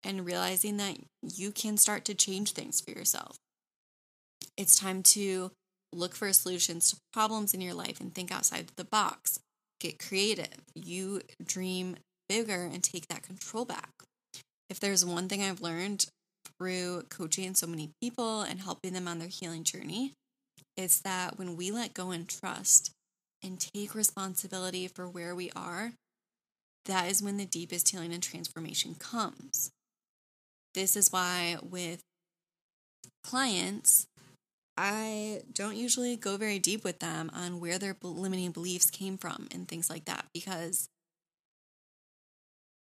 and 0.05 0.27
realizing 0.27 0.77
that 0.77 0.99
you 1.23 1.51
can 1.51 1.77
start 1.77 2.05
to 2.05 2.15
change 2.15 2.53
things 2.53 2.81
for 2.81 2.91
yourself. 2.91 3.37
It's 4.57 4.79
time 4.79 5.03
to 5.05 5.51
look 5.93 6.15
for 6.15 6.33
solutions 6.33 6.91
to 6.91 6.97
problems 7.13 7.55
in 7.55 7.61
your 7.61 7.75
life 7.75 8.01
and 8.01 8.15
think 8.15 8.33
outside 8.33 8.69
the 8.77 8.85
box. 8.85 9.41
Get 9.85 9.99
creative. 9.99 10.49
You 10.75 11.21
dream 11.45 11.97
bigger 12.27 12.65
and 12.73 12.83
take 12.83 13.07
that 13.09 13.23
control 13.23 13.67
back. 13.67 13.91
If 14.71 14.81
there's 14.81 15.05
one 15.05 15.29
thing 15.29 15.43
I've 15.43 15.61
learned 15.61 16.07
through 16.59 17.03
coaching 17.11 17.55
so 17.55 17.67
many 17.67 17.91
people 18.01 18.41
and 18.41 18.61
helping 18.61 18.95
them 18.95 19.07
on 19.07 19.19
their 19.19 19.29
healing 19.29 19.63
journey, 19.63 20.15
is 20.79 21.03
that 21.03 21.39
when 21.39 21.55
we 21.55 21.71
let 21.71 21.93
go 21.93 22.13
and 22.13 22.27
trust 22.27 22.93
and 23.43 23.61
take 23.61 23.95
responsibility 23.95 24.89
for 24.89 25.07
where 25.07 25.35
we 25.35 25.51
are, 25.55 25.93
that 26.87 27.11
is 27.11 27.23
when 27.23 27.37
the 27.37 27.45
deepest 27.45 27.91
healing 27.91 28.15
and 28.15 28.23
transformation 28.23 28.95
comes. 28.99 29.71
This 30.73 30.97
is 30.97 31.13
why, 31.13 31.59
with 31.63 32.01
clients, 33.23 34.07
I 34.77 35.43
don't 35.53 35.77
usually 35.77 36.17
go 36.17 36.37
very 36.37 36.59
deep 36.59 36.83
with 36.83 36.99
them 36.99 37.31
on 37.33 37.61
where 37.61 37.79
their 37.79 37.97
limiting 38.03 38.51
beliefs 38.51 38.91
came 38.91 39.17
from 39.17 39.49
and 39.53 39.69
things 39.69 39.89
like 39.89 40.07
that 40.07 40.27
because 40.35 40.89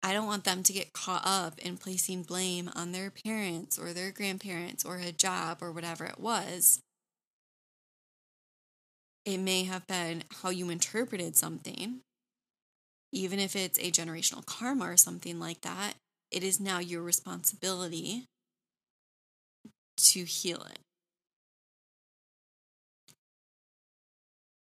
I 0.04 0.14
don't 0.14 0.28
want 0.28 0.44
them 0.44 0.64
to 0.64 0.74
get 0.74 0.94
caught 0.94 1.24
up 1.26 1.58
in 1.60 1.78
placing 1.78 2.24
blame 2.24 2.70
on 2.76 2.92
their 2.92 3.12
parents 3.12 3.78
or 3.78 3.92
their 3.92 4.12
grandparents 4.12 4.86
or 4.86 4.98
a 4.98 5.12
job 5.12 5.60
or 5.62 5.72
whatever 5.72 6.06
it 6.06 6.20
was 6.20 6.82
it 9.30 9.38
may 9.38 9.64
have 9.64 9.86
been 9.86 10.24
how 10.42 10.50
you 10.50 10.70
interpreted 10.70 11.36
something. 11.36 12.02
Even 13.12 13.40
if 13.40 13.56
it's 13.56 13.78
a 13.80 13.92
generational 13.92 14.46
karma 14.46 14.86
or 14.86 14.98
something 14.98 15.40
like 15.40 15.62
that, 15.62 15.94
it 16.32 16.44
is 16.44 16.60
now 16.60 16.80
your 16.80 17.02
responsibility 17.02 18.26
to 19.98 20.24
heal 20.24 20.66
it. 20.72 20.80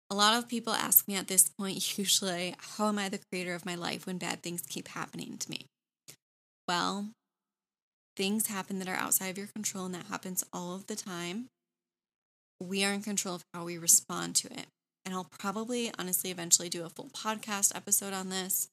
A 0.09 0.15
lot 0.15 0.39
of 0.39 0.49
people 0.49 0.73
ask 0.73 1.09
me 1.09 1.17
at 1.17 1.29
this 1.29 1.49
point, 1.59 1.99
usually, 1.99 2.55
how 2.59 2.89
am 2.89 2.99
I 2.99 3.09
the 3.09 3.21
creator 3.31 3.55
of 3.55 3.67
my 3.67 3.75
life 3.75 4.07
when 4.07 4.19
bad 4.19 4.43
things 4.43 4.63
keep 4.63 4.89
happening 4.89 5.37
to 5.39 5.51
me? 5.51 5.67
Well, 6.69 7.11
things 8.17 8.49
happen 8.49 8.79
that 8.79 8.89
are 8.89 8.97
outside 8.97 9.29
of 9.29 9.39
your 9.39 9.49
control, 9.49 9.87
and 9.87 9.95
that 9.95 10.07
happens 10.07 10.45
all 10.53 10.75
of 10.75 10.87
the 10.87 10.97
time 10.97 11.49
we 12.61 12.85
are 12.85 12.93
in 12.93 13.03
control 13.03 13.35
of 13.35 13.45
how 13.53 13.65
we 13.65 13.79
respond 13.79 14.35
to 14.37 14.53
it. 14.53 14.67
And 15.05 15.15
I'll 15.15 15.29
probably, 15.39 15.93
honestly, 15.99 16.31
eventually 16.31 16.69
do 16.69 16.85
a 16.85 16.89
full 16.89 17.11
podcast 17.11 17.77
episode 17.77 18.13
on 18.13 18.29
this. 18.29 18.69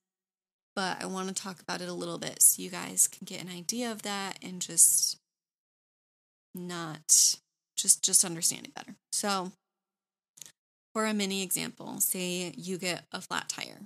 But 0.75 1.03
I 1.03 1.05
want 1.05 1.27
to 1.27 1.33
talk 1.33 1.59
about 1.61 1.81
it 1.81 1.89
a 1.89 1.93
little 1.93 2.17
bit 2.17 2.41
so 2.41 2.61
you 2.61 2.69
guys 2.69 3.07
can 3.07 3.25
get 3.25 3.43
an 3.43 3.49
idea 3.49 3.91
of 3.91 4.01
that 4.01 4.39
and 4.41 4.59
just 4.59 5.17
not 6.55 7.01
just 7.77 8.03
just 8.03 8.25
understand 8.25 8.65
it 8.65 8.73
better. 8.73 8.95
So, 9.11 9.51
for 10.93 11.05
a 11.05 11.13
mini 11.13 11.41
example, 11.41 11.99
say 11.99 12.53
you 12.55 12.77
get 12.77 13.03
a 13.11 13.21
flat 13.21 13.49
tire. 13.49 13.79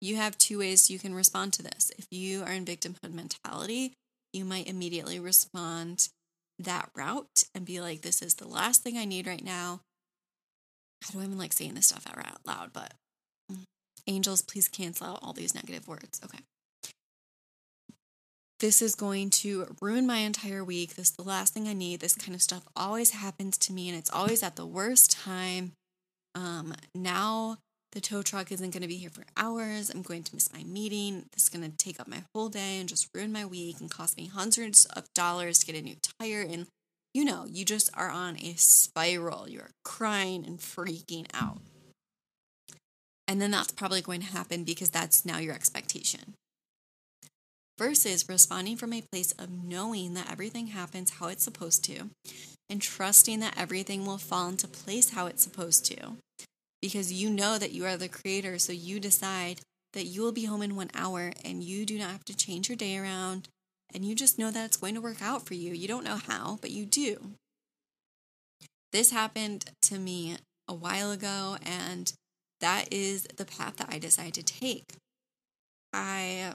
You 0.00 0.16
have 0.16 0.38
two 0.38 0.58
ways 0.58 0.90
you 0.90 0.98
can 0.98 1.14
respond 1.14 1.52
to 1.54 1.62
this. 1.62 1.90
If 1.98 2.06
you 2.10 2.42
are 2.42 2.52
in 2.52 2.64
victimhood 2.64 3.12
mentality, 3.12 3.94
you 4.32 4.44
might 4.44 4.68
immediately 4.68 5.18
respond 5.18 6.08
that 6.58 6.90
route 6.94 7.44
and 7.54 7.64
be 7.64 7.80
like, 7.80 8.02
this 8.02 8.22
is 8.22 8.34
the 8.34 8.48
last 8.48 8.82
thing 8.82 8.96
I 8.96 9.04
need 9.04 9.26
right 9.26 9.44
now. 9.44 9.80
I 11.06 11.12
don't 11.12 11.24
even 11.24 11.38
like 11.38 11.52
saying 11.52 11.74
this 11.74 11.88
stuff 11.88 12.06
out 12.06 12.40
loud, 12.46 12.70
but 12.72 12.94
mm, 13.52 13.64
angels, 14.06 14.42
please 14.42 14.68
cancel 14.68 15.06
out 15.06 15.20
all 15.22 15.32
these 15.32 15.54
negative 15.54 15.86
words. 15.86 16.20
Okay. 16.24 16.38
This 18.58 18.80
is 18.80 18.94
going 18.94 19.28
to 19.30 19.76
ruin 19.82 20.06
my 20.06 20.18
entire 20.18 20.64
week. 20.64 20.94
This 20.94 21.08
is 21.08 21.16
the 21.16 21.22
last 21.22 21.52
thing 21.52 21.68
I 21.68 21.74
need. 21.74 22.00
This 22.00 22.14
kind 22.14 22.34
of 22.34 22.40
stuff 22.40 22.66
always 22.74 23.10
happens 23.10 23.58
to 23.58 23.72
me 23.72 23.88
and 23.90 23.98
it's 23.98 24.10
always 24.10 24.42
at 24.42 24.56
the 24.56 24.64
worst 24.64 25.10
time. 25.10 25.72
Um, 26.36 26.74
now 26.94 27.56
the 27.92 28.00
tow 28.00 28.20
truck 28.20 28.52
isn't 28.52 28.70
going 28.70 28.82
to 28.82 28.88
be 28.88 28.98
here 28.98 29.10
for 29.10 29.24
hours. 29.38 29.88
I'm 29.88 30.02
going 30.02 30.22
to 30.22 30.34
miss 30.34 30.52
my 30.52 30.62
meeting. 30.64 31.24
This 31.32 31.44
is 31.44 31.48
going 31.48 31.68
to 31.68 31.76
take 31.76 31.98
up 31.98 32.06
my 32.06 32.24
whole 32.34 32.50
day 32.50 32.78
and 32.78 32.88
just 32.88 33.08
ruin 33.14 33.32
my 33.32 33.46
week 33.46 33.80
and 33.80 33.90
cost 33.90 34.18
me 34.18 34.26
hundreds 34.26 34.84
of 34.84 35.12
dollars 35.14 35.58
to 35.58 35.66
get 35.66 35.80
a 35.80 35.82
new 35.82 35.96
tire. 36.20 36.42
And 36.42 36.66
you 37.14 37.24
know, 37.24 37.46
you 37.48 37.64
just 37.64 37.88
are 37.94 38.10
on 38.10 38.36
a 38.36 38.52
spiral. 38.56 39.48
You're 39.48 39.70
crying 39.82 40.44
and 40.44 40.58
freaking 40.58 41.26
out. 41.32 41.62
And 43.26 43.40
then 43.40 43.50
that's 43.50 43.72
probably 43.72 44.02
going 44.02 44.20
to 44.20 44.26
happen 44.26 44.64
because 44.64 44.90
that's 44.90 45.24
now 45.24 45.38
your 45.38 45.54
expectation. 45.54 46.34
Versus 47.78 48.26
responding 48.28 48.76
from 48.76 48.94
a 48.94 49.04
place 49.12 49.32
of 49.32 49.50
knowing 49.50 50.14
that 50.14 50.30
everything 50.30 50.68
happens 50.68 51.10
how 51.10 51.28
it's 51.28 51.44
supposed 51.44 51.84
to 51.84 52.08
and 52.70 52.80
trusting 52.80 53.40
that 53.40 53.56
everything 53.58 54.06
will 54.06 54.18
fall 54.18 54.48
into 54.48 54.66
place 54.66 55.10
how 55.10 55.26
it's 55.26 55.42
supposed 55.42 55.84
to. 55.86 56.16
Because 56.80 57.12
you 57.12 57.30
know 57.30 57.58
that 57.58 57.72
you 57.72 57.84
are 57.84 57.96
the 57.96 58.08
creator, 58.08 58.58
so 58.58 58.72
you 58.72 58.98
decide 58.98 59.60
that 59.92 60.06
you 60.06 60.22
will 60.22 60.32
be 60.32 60.44
home 60.44 60.62
in 60.62 60.76
one 60.76 60.90
hour 60.94 61.32
and 61.44 61.62
you 61.62 61.86
do 61.86 61.98
not 61.98 62.10
have 62.10 62.24
to 62.24 62.36
change 62.36 62.68
your 62.68 62.76
day 62.76 62.96
around. 62.96 63.48
And 63.94 64.04
you 64.04 64.14
just 64.14 64.38
know 64.38 64.50
that 64.50 64.64
it's 64.64 64.76
going 64.76 64.94
to 64.94 65.00
work 65.00 65.22
out 65.22 65.46
for 65.46 65.54
you. 65.54 65.72
You 65.72 65.88
don't 65.88 66.04
know 66.04 66.16
how, 66.16 66.58
but 66.60 66.70
you 66.70 66.86
do. 66.86 67.32
This 68.92 69.10
happened 69.10 69.66
to 69.82 69.98
me 69.98 70.36
a 70.68 70.74
while 70.74 71.10
ago, 71.10 71.56
and 71.64 72.12
that 72.60 72.92
is 72.92 73.26
the 73.36 73.44
path 73.44 73.76
that 73.76 73.88
I 73.90 73.98
decided 73.98 74.34
to 74.34 74.42
take. 74.42 74.84
I 75.92 76.54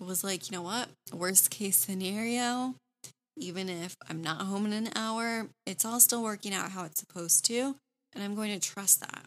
was 0.00 0.24
like, 0.24 0.50
you 0.50 0.56
know 0.56 0.62
what? 0.62 0.88
Worst 1.12 1.50
case 1.50 1.76
scenario, 1.76 2.74
even 3.36 3.68
if 3.68 3.96
I'm 4.08 4.22
not 4.22 4.42
home 4.42 4.66
in 4.66 4.72
an 4.72 4.90
hour, 4.94 5.48
it's 5.66 5.84
all 5.84 6.00
still 6.00 6.22
working 6.22 6.54
out 6.54 6.72
how 6.72 6.84
it's 6.84 7.00
supposed 7.00 7.44
to. 7.46 7.76
And 8.14 8.24
I'm 8.24 8.34
going 8.34 8.58
to 8.58 8.68
trust 8.68 9.00
that. 9.00 9.24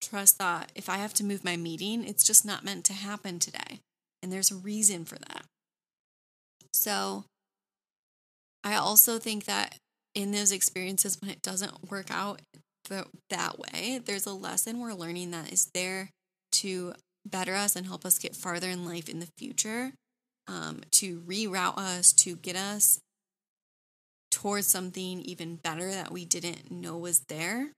Trust 0.00 0.38
that 0.38 0.70
if 0.74 0.88
I 0.88 0.96
have 0.96 1.14
to 1.14 1.24
move 1.24 1.44
my 1.44 1.56
meeting, 1.56 2.04
it's 2.04 2.24
just 2.24 2.44
not 2.44 2.64
meant 2.64 2.84
to 2.86 2.92
happen 2.92 3.38
today. 3.38 3.80
And 4.22 4.32
there's 4.32 4.50
a 4.50 4.56
reason 4.56 5.04
for 5.04 5.16
that. 5.16 5.44
So 6.72 7.24
I 8.64 8.76
also 8.76 9.18
think 9.18 9.44
that 9.46 9.76
in 10.14 10.32
those 10.32 10.52
experiences, 10.52 11.18
when 11.20 11.30
it 11.30 11.42
doesn't 11.42 11.90
work 11.90 12.10
out 12.10 12.40
that 12.88 13.58
way, 13.58 14.00
there's 14.04 14.26
a 14.26 14.32
lesson 14.32 14.78
we're 14.78 14.94
learning 14.94 15.30
that 15.32 15.52
is 15.52 15.68
there 15.74 16.10
to 16.52 16.94
better 17.30 17.54
us 17.54 17.76
and 17.76 17.86
help 17.86 18.04
us 18.04 18.18
get 18.18 18.36
farther 18.36 18.68
in 18.68 18.84
life 18.84 19.08
in 19.08 19.20
the 19.20 19.28
future, 19.38 19.92
um, 20.46 20.80
to 20.92 21.20
reroute 21.20 21.78
us, 21.78 22.12
to 22.12 22.36
get 22.36 22.56
us 22.56 22.98
towards 24.30 24.66
something 24.66 25.20
even 25.22 25.56
better 25.56 25.90
that 25.90 26.12
we 26.12 26.24
didn't 26.24 26.70
know 26.70 26.96
was 26.96 27.20
there. 27.28 27.70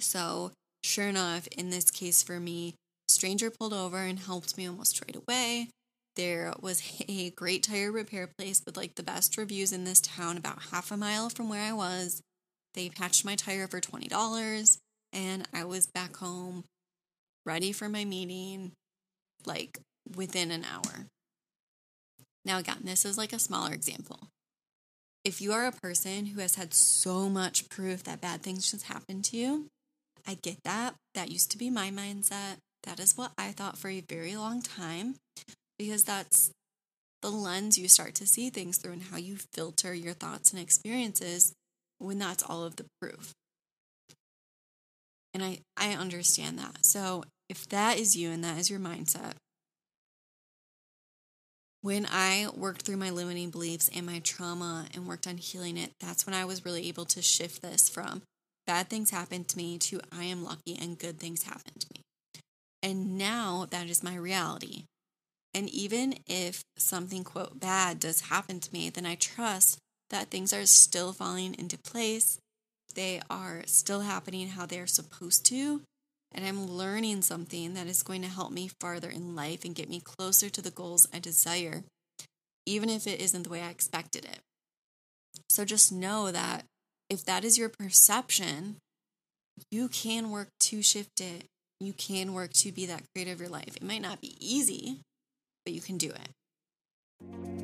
So, 0.00 0.52
sure 0.84 1.08
enough, 1.08 1.46
in 1.48 1.70
this 1.70 1.90
case 1.90 2.22
for 2.22 2.38
me, 2.38 2.74
stranger 3.08 3.50
pulled 3.50 3.72
over 3.72 3.98
and 3.98 4.18
helped 4.18 4.56
me 4.56 4.68
almost 4.68 5.02
right 5.04 5.16
away. 5.16 5.68
There 6.16 6.52
was 6.60 6.82
a 7.08 7.30
great 7.30 7.62
tire 7.62 7.90
repair 7.90 8.28
place 8.38 8.62
with 8.64 8.76
like 8.76 8.94
the 8.94 9.02
best 9.02 9.36
reviews 9.36 9.72
in 9.72 9.84
this 9.84 10.00
town, 10.00 10.36
about 10.36 10.62
half 10.70 10.90
a 10.90 10.96
mile 10.96 11.28
from 11.28 11.48
where 11.48 11.62
I 11.62 11.72
was. 11.72 12.20
They 12.74 12.90
patched 12.90 13.24
my 13.24 13.34
tire 13.34 13.66
for 13.66 13.80
$20 13.80 14.78
and 15.12 15.48
I 15.52 15.64
was 15.64 15.86
back 15.86 16.16
home 16.16 16.64
ready 17.48 17.72
for 17.72 17.88
my 17.88 18.04
meeting 18.04 18.72
like 19.46 19.78
within 20.14 20.50
an 20.50 20.66
hour. 20.70 21.06
Now, 22.44 22.58
again, 22.58 22.80
this 22.84 23.06
is 23.06 23.16
like 23.16 23.32
a 23.32 23.38
smaller 23.38 23.72
example. 23.72 24.28
If 25.24 25.40
you 25.40 25.52
are 25.52 25.66
a 25.66 25.72
person 25.72 26.26
who 26.26 26.42
has 26.42 26.56
had 26.56 26.74
so 26.74 27.30
much 27.30 27.70
proof 27.70 28.04
that 28.04 28.20
bad 28.20 28.42
things 28.42 28.70
just 28.70 28.86
happen 28.86 29.22
to 29.22 29.36
you, 29.38 29.66
I 30.26 30.34
get 30.34 30.58
that. 30.64 30.94
That 31.14 31.30
used 31.30 31.50
to 31.52 31.58
be 31.58 31.70
my 31.70 31.90
mindset. 31.90 32.58
That 32.82 33.00
is 33.00 33.16
what 33.16 33.32
I 33.38 33.52
thought 33.52 33.78
for 33.78 33.88
a 33.88 34.02
very 34.02 34.36
long 34.36 34.60
time 34.60 35.14
because 35.78 36.04
that's 36.04 36.50
the 37.22 37.30
lens 37.30 37.78
you 37.78 37.88
start 37.88 38.14
to 38.16 38.26
see 38.26 38.50
things 38.50 38.76
through 38.76 38.92
and 38.92 39.02
how 39.04 39.16
you 39.16 39.36
filter 39.54 39.94
your 39.94 40.12
thoughts 40.12 40.52
and 40.52 40.60
experiences 40.60 41.54
when 41.98 42.18
that's 42.18 42.42
all 42.42 42.64
of 42.64 42.76
the 42.76 42.84
proof. 43.00 43.32
And 45.32 45.42
I, 45.42 45.58
I 45.76 45.92
understand 45.92 46.58
that. 46.58 46.84
So 46.84 47.24
if 47.48 47.68
that 47.68 47.98
is 47.98 48.16
you 48.16 48.30
and 48.30 48.42
that 48.44 48.58
is 48.58 48.70
your 48.70 48.80
mindset, 48.80 49.34
when 51.80 52.06
I 52.10 52.48
worked 52.54 52.82
through 52.82 52.96
my 52.96 53.10
limiting 53.10 53.50
beliefs 53.50 53.88
and 53.94 54.04
my 54.04 54.18
trauma 54.18 54.86
and 54.94 55.06
worked 55.06 55.26
on 55.26 55.36
healing 55.36 55.76
it, 55.76 55.92
that's 56.00 56.26
when 56.26 56.34
I 56.34 56.44
was 56.44 56.64
really 56.64 56.88
able 56.88 57.04
to 57.06 57.22
shift 57.22 57.62
this 57.62 57.88
from 57.88 58.22
bad 58.68 58.90
things 58.90 59.10
happen 59.10 59.44
to 59.44 59.56
me 59.56 59.78
to 59.78 59.98
I 60.12 60.24
am 60.24 60.44
lucky 60.44 60.76
and 60.78 60.98
good 60.98 61.18
things 61.18 61.44
happen 61.44 61.72
to 61.80 61.86
me. 61.94 62.02
And 62.82 63.16
now 63.16 63.66
that 63.70 63.88
is 63.88 64.04
my 64.04 64.14
reality. 64.14 64.84
And 65.54 65.70
even 65.70 66.16
if 66.26 66.62
something, 66.76 67.24
quote, 67.24 67.58
bad 67.58 67.98
does 67.98 68.28
happen 68.28 68.60
to 68.60 68.72
me, 68.72 68.90
then 68.90 69.06
I 69.06 69.14
trust 69.14 69.78
that 70.10 70.28
things 70.28 70.52
are 70.52 70.66
still 70.66 71.14
falling 71.14 71.56
into 71.58 71.78
place. 71.78 72.38
They 72.94 73.22
are 73.30 73.62
still 73.64 74.00
happening 74.00 74.48
how 74.48 74.66
they're 74.66 74.86
supposed 74.86 75.46
to 75.46 75.80
and 76.32 76.46
I'm 76.46 76.66
learning 76.66 77.22
something 77.22 77.74
that 77.74 77.86
is 77.86 78.02
going 78.02 78.22
to 78.22 78.28
help 78.28 78.52
me 78.52 78.70
farther 78.80 79.08
in 79.08 79.34
life 79.34 79.64
and 79.64 79.74
get 79.74 79.88
me 79.88 80.00
closer 80.00 80.48
to 80.50 80.62
the 80.62 80.70
goals 80.70 81.08
I 81.12 81.18
desire, 81.18 81.84
even 82.66 82.88
if 82.88 83.06
it 83.06 83.20
isn't 83.20 83.44
the 83.44 83.50
way 83.50 83.62
I 83.62 83.70
expected 83.70 84.24
it. 84.24 84.38
So 85.48 85.64
just 85.64 85.90
know 85.90 86.30
that 86.30 86.64
if 87.08 87.24
that 87.24 87.44
is 87.44 87.58
your 87.58 87.70
perception, 87.70 88.76
you 89.70 89.88
can 89.88 90.30
work 90.30 90.48
to 90.60 90.82
shift 90.82 91.20
it. 91.20 91.44
You 91.80 91.92
can 91.92 92.34
work 92.34 92.52
to 92.54 92.72
be 92.72 92.86
that 92.86 93.02
creator 93.14 93.32
of 93.32 93.40
your 93.40 93.48
life. 93.48 93.76
It 93.76 93.82
might 93.82 94.02
not 94.02 94.20
be 94.20 94.36
easy, 94.40 95.00
but 95.64 95.74
you 95.74 95.80
can 95.80 95.96
do 95.96 96.10
it. 96.10 97.57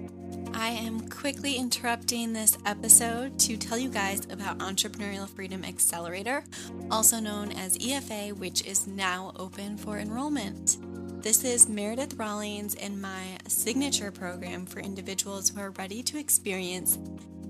I 0.64 0.68
am 0.68 1.10
quickly 1.10 1.56
interrupting 1.56 2.32
this 2.32 2.56
episode 2.64 3.38
to 3.40 3.58
tell 3.58 3.76
you 3.76 3.90
guys 3.90 4.24
about 4.30 4.60
Entrepreneurial 4.60 5.28
Freedom 5.28 5.62
Accelerator, 5.62 6.42
also 6.90 7.20
known 7.20 7.52
as 7.52 7.76
EFA, 7.76 8.32
which 8.32 8.64
is 8.64 8.86
now 8.86 9.34
open 9.36 9.76
for 9.76 9.98
enrollment. 9.98 10.78
This 11.22 11.44
is 11.44 11.68
Meredith 11.68 12.14
Rawlings 12.14 12.76
and 12.76 12.98
my 12.98 13.36
signature 13.46 14.10
program 14.10 14.64
for 14.64 14.80
individuals 14.80 15.50
who 15.50 15.60
are 15.60 15.72
ready 15.72 16.02
to 16.04 16.18
experience 16.18 16.96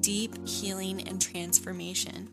deep 0.00 0.44
healing 0.44 1.06
and 1.06 1.22
transformation. 1.22 2.28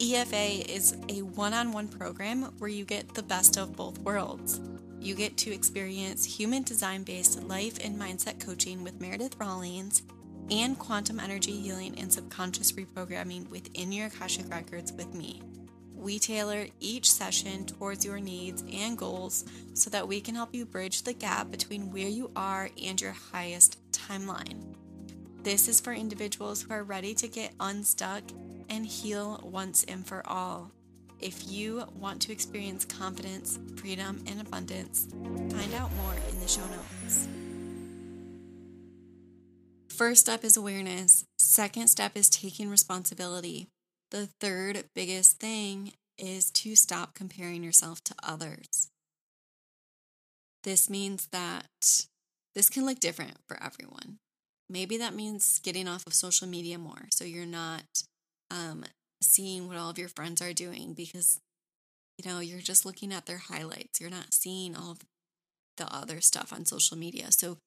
EFA 0.00 0.68
is 0.68 0.98
a 1.08 1.22
one 1.22 1.54
on 1.54 1.72
one 1.72 1.88
program 1.88 2.42
where 2.58 2.68
you 2.68 2.84
get 2.84 3.14
the 3.14 3.22
best 3.22 3.56
of 3.56 3.74
both 3.74 3.98
worlds. 4.00 4.60
You 5.00 5.14
get 5.14 5.38
to 5.38 5.52
experience 5.52 6.26
human 6.26 6.62
design 6.62 7.04
based 7.04 7.42
life 7.44 7.78
and 7.82 7.98
mindset 7.98 8.38
coaching 8.38 8.84
with 8.84 9.00
Meredith 9.00 9.40
Rawlings 9.40 10.02
and 10.50 10.78
quantum 10.78 11.18
energy 11.18 11.58
healing 11.58 11.98
and 11.98 12.12
subconscious 12.12 12.72
reprogramming 12.72 13.48
within 13.48 13.92
your 13.92 14.08
Akashic 14.08 14.50
Records 14.50 14.92
with 14.92 15.14
me. 15.14 15.40
We 15.94 16.18
tailor 16.18 16.66
each 16.80 17.10
session 17.10 17.64
towards 17.64 18.04
your 18.04 18.20
needs 18.20 18.62
and 18.70 18.98
goals 18.98 19.46
so 19.72 19.88
that 19.88 20.06
we 20.06 20.20
can 20.20 20.34
help 20.34 20.54
you 20.54 20.66
bridge 20.66 21.02
the 21.02 21.14
gap 21.14 21.50
between 21.50 21.90
where 21.90 22.08
you 22.08 22.30
are 22.36 22.68
and 22.82 23.00
your 23.00 23.12
highest 23.32 23.78
timeline. 23.92 24.74
This 25.42 25.66
is 25.66 25.80
for 25.80 25.94
individuals 25.94 26.60
who 26.60 26.74
are 26.74 26.84
ready 26.84 27.14
to 27.14 27.28
get 27.28 27.54
unstuck 27.58 28.24
and 28.68 28.84
heal 28.84 29.40
once 29.42 29.82
and 29.84 30.06
for 30.06 30.26
all. 30.26 30.72
If 31.22 31.50
you 31.50 31.84
want 31.98 32.22
to 32.22 32.32
experience 32.32 32.84
confidence, 32.84 33.58
freedom, 33.76 34.22
and 34.26 34.40
abundance, 34.40 35.06
find 35.12 35.74
out 35.74 35.94
more 35.96 36.14
in 36.30 36.40
the 36.40 36.48
show 36.48 36.62
notes. 36.62 37.28
First 39.90 40.22
step 40.22 40.44
is 40.44 40.56
awareness. 40.56 41.24
Second 41.38 41.88
step 41.88 42.12
is 42.14 42.30
taking 42.30 42.70
responsibility. 42.70 43.68
The 44.10 44.28
third 44.40 44.84
biggest 44.94 45.38
thing 45.38 45.92
is 46.16 46.50
to 46.52 46.74
stop 46.74 47.14
comparing 47.14 47.62
yourself 47.62 48.02
to 48.04 48.14
others. 48.22 48.88
This 50.64 50.88
means 50.88 51.28
that 51.32 52.06
this 52.54 52.70
can 52.70 52.86
look 52.86 52.98
different 52.98 53.36
for 53.46 53.62
everyone. 53.62 54.18
Maybe 54.68 54.96
that 54.98 55.14
means 55.14 55.58
getting 55.62 55.86
off 55.86 56.06
of 56.06 56.14
social 56.14 56.46
media 56.46 56.78
more 56.78 57.08
so 57.10 57.24
you're 57.24 57.44
not 57.44 57.84
um, 58.50 58.84
seeing 59.22 59.68
what 59.68 59.76
all 59.76 59.90
of 59.90 59.98
your 59.98 60.08
friends 60.08 60.40
are 60.40 60.52
doing 60.52 60.94
because 60.94 61.40
you 62.18 62.30
know 62.30 62.40
you're 62.40 62.60
just 62.60 62.84
looking 62.84 63.12
at 63.12 63.26
their 63.26 63.38
highlights. 63.38 64.00
You're 64.00 64.10
not 64.10 64.34
seeing 64.34 64.76
all 64.76 64.98
the 65.76 65.94
other 65.94 66.20
stuff 66.20 66.52
on 66.52 66.64
social 66.64 66.96
media. 66.96 67.26
So 67.30 67.58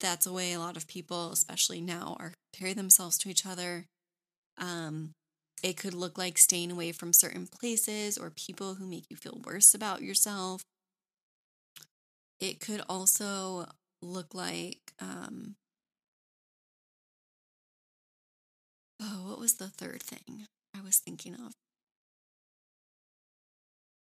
that's 0.00 0.26
a 0.26 0.32
way 0.32 0.52
a 0.52 0.58
lot 0.58 0.76
of 0.76 0.88
people 0.88 1.30
especially 1.30 1.80
now 1.80 2.16
are 2.18 2.32
compare 2.52 2.74
themselves 2.74 3.16
to 3.18 3.28
each 3.28 3.46
other. 3.46 3.86
Um 4.58 5.12
it 5.62 5.76
could 5.76 5.94
look 5.94 6.18
like 6.18 6.38
staying 6.38 6.72
away 6.72 6.90
from 6.90 7.12
certain 7.12 7.46
places 7.46 8.18
or 8.18 8.30
people 8.30 8.74
who 8.74 8.86
make 8.86 9.04
you 9.08 9.16
feel 9.16 9.40
worse 9.44 9.74
about 9.74 10.02
yourself. 10.02 10.62
It 12.40 12.58
could 12.58 12.82
also 12.88 13.66
look 14.02 14.34
like 14.34 14.92
um 15.00 15.54
Oh, 19.04 19.28
what 19.28 19.40
was 19.40 19.54
the 19.54 19.66
third 19.66 20.00
thing 20.00 20.46
I 20.76 20.80
was 20.80 20.98
thinking 20.98 21.34
of? 21.34 21.52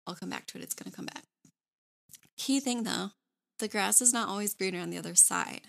I'll 0.06 0.16
come 0.16 0.30
back 0.30 0.46
to 0.48 0.58
it. 0.58 0.64
It's 0.64 0.74
going 0.74 0.92
to 0.92 0.96
come 0.96 1.06
back. 1.06 1.24
Key 2.38 2.60
thing 2.60 2.84
though, 2.84 3.12
the 3.60 3.68
grass 3.68 4.02
is 4.02 4.12
not 4.12 4.28
always 4.28 4.54
greener 4.54 4.80
on 4.80 4.90
the 4.90 4.98
other 4.98 5.16
side. 5.16 5.62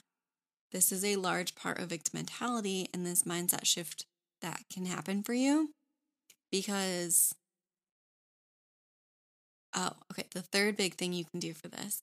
This 0.72 0.90
is 0.90 1.04
a 1.04 1.16
large 1.16 1.54
part 1.54 1.78
of 1.78 1.90
victim 1.90 2.18
mentality 2.18 2.88
and 2.92 3.06
this 3.06 3.22
mindset 3.22 3.66
shift 3.66 4.04
that 4.42 4.62
can 4.72 4.86
happen 4.86 5.22
for 5.22 5.34
you 5.34 5.70
because 6.50 7.34
Oh, 9.72 9.92
okay. 10.10 10.24
The 10.32 10.42
third 10.42 10.76
big 10.76 10.94
thing 10.94 11.12
you 11.12 11.24
can 11.24 11.38
do 11.38 11.54
for 11.54 11.68
this 11.68 12.02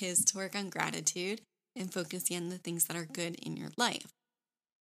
is 0.00 0.24
to 0.26 0.38
work 0.38 0.56
on 0.56 0.70
gratitude 0.70 1.42
and 1.76 1.92
focusing 1.92 2.36
on 2.38 2.48
the 2.48 2.56
things 2.56 2.86
that 2.86 2.96
are 2.96 3.04
good 3.04 3.34
in 3.36 3.56
your 3.56 3.68
life. 3.76 4.06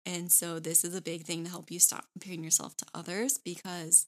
And 0.06 0.32
so, 0.32 0.58
this 0.58 0.84
is 0.84 0.94
a 0.94 1.02
big 1.02 1.24
thing 1.24 1.44
to 1.44 1.50
help 1.50 1.70
you 1.70 1.78
stop 1.78 2.06
comparing 2.12 2.42
yourself 2.42 2.76
to 2.78 2.86
others 2.94 3.38
because 3.38 4.06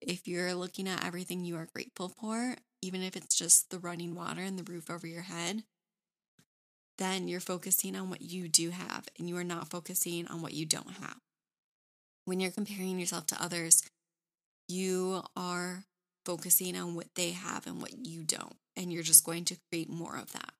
if 0.00 0.26
you're 0.26 0.54
looking 0.54 0.88
at 0.88 1.04
everything 1.04 1.44
you 1.44 1.56
are 1.56 1.68
grateful 1.74 2.08
for, 2.08 2.56
even 2.82 3.02
if 3.02 3.16
it's 3.16 3.36
just 3.36 3.70
the 3.70 3.78
running 3.78 4.14
water 4.14 4.42
and 4.42 4.58
the 4.58 4.70
roof 4.70 4.90
over 4.90 5.06
your 5.06 5.22
head, 5.22 5.64
then 6.98 7.28
you're 7.28 7.40
focusing 7.40 7.96
on 7.96 8.08
what 8.08 8.22
you 8.22 8.48
do 8.48 8.70
have 8.70 9.08
and 9.18 9.28
you 9.28 9.36
are 9.36 9.44
not 9.44 9.70
focusing 9.70 10.26
on 10.28 10.40
what 10.40 10.54
you 10.54 10.64
don't 10.64 10.92
have. 10.92 11.16
When 12.24 12.40
you're 12.40 12.50
comparing 12.50 12.98
yourself 12.98 13.26
to 13.28 13.42
others, 13.42 13.82
you 14.68 15.22
are 15.36 15.84
focusing 16.24 16.76
on 16.76 16.94
what 16.94 17.14
they 17.14 17.30
have 17.30 17.66
and 17.66 17.80
what 17.80 18.04
you 18.04 18.24
don't, 18.24 18.56
and 18.76 18.92
you're 18.92 19.04
just 19.04 19.24
going 19.24 19.44
to 19.44 19.56
create 19.70 19.88
more 19.88 20.16
of 20.16 20.32
that. 20.32 20.52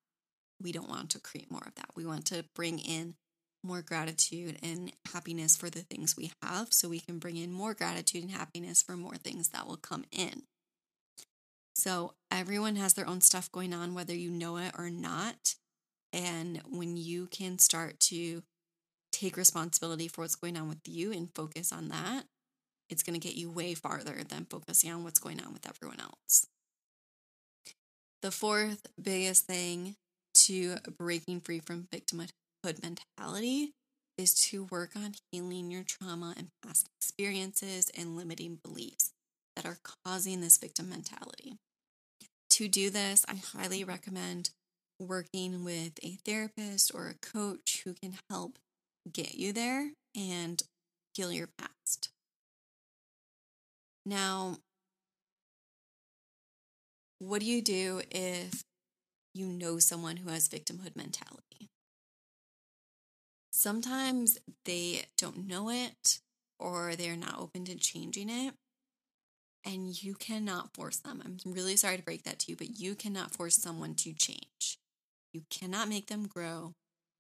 We 0.62 0.72
don't 0.72 0.88
want 0.88 1.10
to 1.10 1.20
create 1.20 1.50
more 1.50 1.64
of 1.66 1.74
that. 1.74 1.90
We 1.96 2.06
want 2.06 2.26
to 2.26 2.44
bring 2.54 2.78
in 2.78 3.14
more 3.62 3.82
gratitude 3.82 4.58
and 4.62 4.92
happiness 5.12 5.56
for 5.56 5.70
the 5.70 5.80
things 5.80 6.16
we 6.16 6.30
have 6.42 6.72
so 6.72 6.88
we 6.88 7.00
can 7.00 7.18
bring 7.18 7.36
in 7.36 7.52
more 7.52 7.74
gratitude 7.74 8.22
and 8.22 8.32
happiness 8.32 8.82
for 8.82 8.96
more 8.96 9.16
things 9.16 9.48
that 9.48 9.66
will 9.66 9.76
come 9.76 10.04
in. 10.12 10.42
So, 11.74 12.14
everyone 12.30 12.76
has 12.76 12.94
their 12.94 13.06
own 13.08 13.20
stuff 13.20 13.52
going 13.52 13.74
on, 13.74 13.94
whether 13.94 14.14
you 14.14 14.30
know 14.30 14.56
it 14.56 14.72
or 14.78 14.88
not. 14.88 15.54
And 16.12 16.62
when 16.70 16.96
you 16.96 17.26
can 17.26 17.58
start 17.58 18.00
to 18.00 18.42
take 19.12 19.36
responsibility 19.36 20.08
for 20.08 20.22
what's 20.22 20.34
going 20.34 20.56
on 20.56 20.68
with 20.68 20.86
you 20.86 21.12
and 21.12 21.34
focus 21.34 21.72
on 21.72 21.88
that, 21.88 22.24
it's 22.88 23.02
going 23.02 23.18
to 23.18 23.26
get 23.28 23.36
you 23.36 23.50
way 23.50 23.74
farther 23.74 24.22
than 24.26 24.46
focusing 24.48 24.90
on 24.90 25.04
what's 25.04 25.18
going 25.18 25.40
on 25.42 25.52
with 25.52 25.68
everyone 25.68 26.00
else. 26.00 26.46
The 28.22 28.30
fourth 28.30 28.86
biggest 29.00 29.44
thing 29.44 29.96
to 30.34 30.76
breaking 30.98 31.40
free 31.40 31.60
from 31.60 31.88
victimhood 31.92 32.30
mentality 32.74 33.72
is 34.18 34.34
to 34.34 34.64
work 34.64 34.96
on 34.96 35.14
healing 35.30 35.70
your 35.70 35.84
trauma 35.84 36.34
and 36.36 36.48
past 36.64 36.88
experiences 36.98 37.90
and 37.96 38.16
limiting 38.16 38.58
beliefs 38.64 39.12
that 39.54 39.66
are 39.66 39.78
causing 40.04 40.40
this 40.40 40.58
victim 40.58 40.88
mentality. 40.88 41.56
To 42.50 42.68
do 42.68 42.90
this, 42.90 43.24
I 43.28 43.34
highly 43.34 43.84
recommend 43.84 44.50
working 44.98 45.64
with 45.64 45.98
a 46.02 46.18
therapist 46.24 46.90
or 46.94 47.08
a 47.08 47.26
coach 47.26 47.82
who 47.84 47.94
can 47.94 48.14
help 48.30 48.58
get 49.12 49.34
you 49.34 49.52
there 49.52 49.90
and 50.16 50.62
heal 51.14 51.32
your 51.32 51.48
past. 51.58 52.10
Now, 54.04 54.58
what 57.18 57.40
do 57.40 57.46
you 57.46 57.62
do 57.62 58.02
if 58.10 58.62
you 59.34 59.46
know 59.46 59.78
someone 59.78 60.18
who 60.18 60.30
has 60.30 60.48
victimhood 60.48 60.96
mentality? 60.96 61.68
Sometimes 63.56 64.36
they 64.66 65.06
don't 65.16 65.46
know 65.48 65.70
it 65.70 66.20
or 66.58 66.94
they're 66.94 67.16
not 67.16 67.40
open 67.40 67.64
to 67.64 67.74
changing 67.74 68.28
it. 68.28 68.52
And 69.64 70.02
you 70.02 70.14
cannot 70.14 70.74
force 70.74 70.98
them. 70.98 71.22
I'm 71.24 71.38
really 71.50 71.74
sorry 71.74 71.96
to 71.96 72.02
break 72.02 72.24
that 72.24 72.38
to 72.40 72.52
you, 72.52 72.56
but 72.56 72.78
you 72.78 72.94
cannot 72.94 73.34
force 73.34 73.56
someone 73.56 73.94
to 73.94 74.12
change. 74.12 74.78
You 75.32 75.40
cannot 75.48 75.88
make 75.88 76.08
them 76.08 76.26
grow 76.26 76.74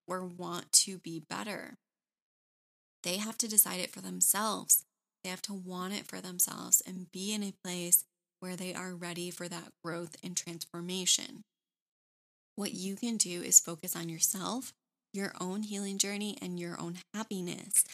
or 0.06 0.26
want 0.26 0.70
to 0.72 0.98
be 0.98 1.24
better. 1.26 1.78
They 3.02 3.16
have 3.16 3.38
to 3.38 3.48
decide 3.48 3.80
it 3.80 3.90
for 3.90 4.02
themselves. 4.02 4.84
They 5.24 5.30
have 5.30 5.42
to 5.42 5.54
want 5.54 5.94
it 5.94 6.06
for 6.06 6.20
themselves 6.20 6.82
and 6.86 7.10
be 7.10 7.32
in 7.32 7.42
a 7.42 7.54
place 7.64 8.04
where 8.40 8.56
they 8.56 8.74
are 8.74 8.94
ready 8.94 9.30
for 9.30 9.48
that 9.48 9.72
growth 9.82 10.16
and 10.22 10.36
transformation. 10.36 11.44
What 12.56 12.74
you 12.74 12.94
can 12.94 13.16
do 13.16 13.40
is 13.40 13.58
focus 13.58 13.96
on 13.96 14.10
yourself, 14.10 14.74
your 15.16 15.32
own 15.40 15.62
healing 15.62 15.98
journey, 15.98 16.36
and 16.40 16.60
your 16.60 16.80
own 16.80 16.98
happiness, 17.14 17.84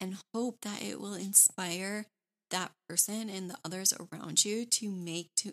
and 0.00 0.16
hope 0.34 0.58
that 0.62 0.82
it 0.82 1.00
will 1.00 1.14
inspire 1.14 2.06
that 2.50 2.72
person 2.88 3.30
and 3.30 3.48
the 3.48 3.56
others 3.64 3.92
around 3.92 4.44
you 4.44 4.64
to 4.64 4.90
make 4.90 5.28
to 5.36 5.52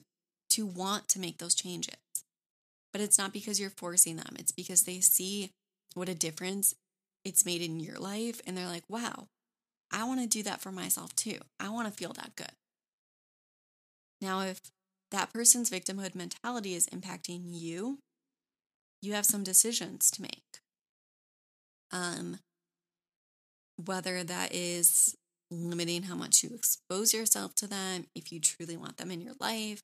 to 0.49 0.65
want 0.65 1.07
to 1.09 1.19
make 1.19 1.37
those 1.37 1.53
changes. 1.53 1.95
But 2.91 3.01
it's 3.01 3.17
not 3.17 3.33
because 3.33 3.59
you're 3.59 3.69
forcing 3.69 4.15
them, 4.15 4.35
it's 4.39 4.51
because 4.51 4.83
they 4.83 5.01
see 5.01 5.51
what 5.93 6.09
a 6.09 6.15
difference 6.15 6.73
it's 7.25 7.45
made 7.45 7.61
in 7.61 7.79
your 7.79 7.99
life 7.99 8.41
and 8.47 8.57
they're 8.57 8.67
like, 8.67 8.83
wow, 8.87 9.27
I 9.91 10.05
want 10.05 10.21
to 10.21 10.27
do 10.27 10.43
that 10.43 10.61
for 10.61 10.71
myself 10.71 11.15
too. 11.15 11.39
I 11.59 11.69
want 11.69 11.87
to 11.87 11.93
feel 11.93 12.13
that 12.13 12.35
good. 12.35 12.51
Now, 14.21 14.41
if 14.41 14.61
that 15.11 15.33
person's 15.33 15.69
victimhood 15.69 16.15
mentality 16.15 16.73
is 16.73 16.87
impacting 16.87 17.41
you, 17.45 17.99
you 19.01 19.13
have 19.13 19.25
some 19.25 19.43
decisions 19.43 20.09
to 20.11 20.21
make. 20.21 20.46
Um, 21.91 22.39
whether 23.83 24.23
that 24.23 24.53
is 24.53 25.15
limiting 25.49 26.03
how 26.03 26.15
much 26.15 26.43
you 26.43 26.49
expose 26.53 27.13
yourself 27.13 27.55
to 27.55 27.67
them, 27.67 28.05
if 28.15 28.31
you 28.31 28.39
truly 28.39 28.75
want 28.75 28.97
them 28.97 29.11
in 29.11 29.21
your 29.21 29.35
life, 29.39 29.81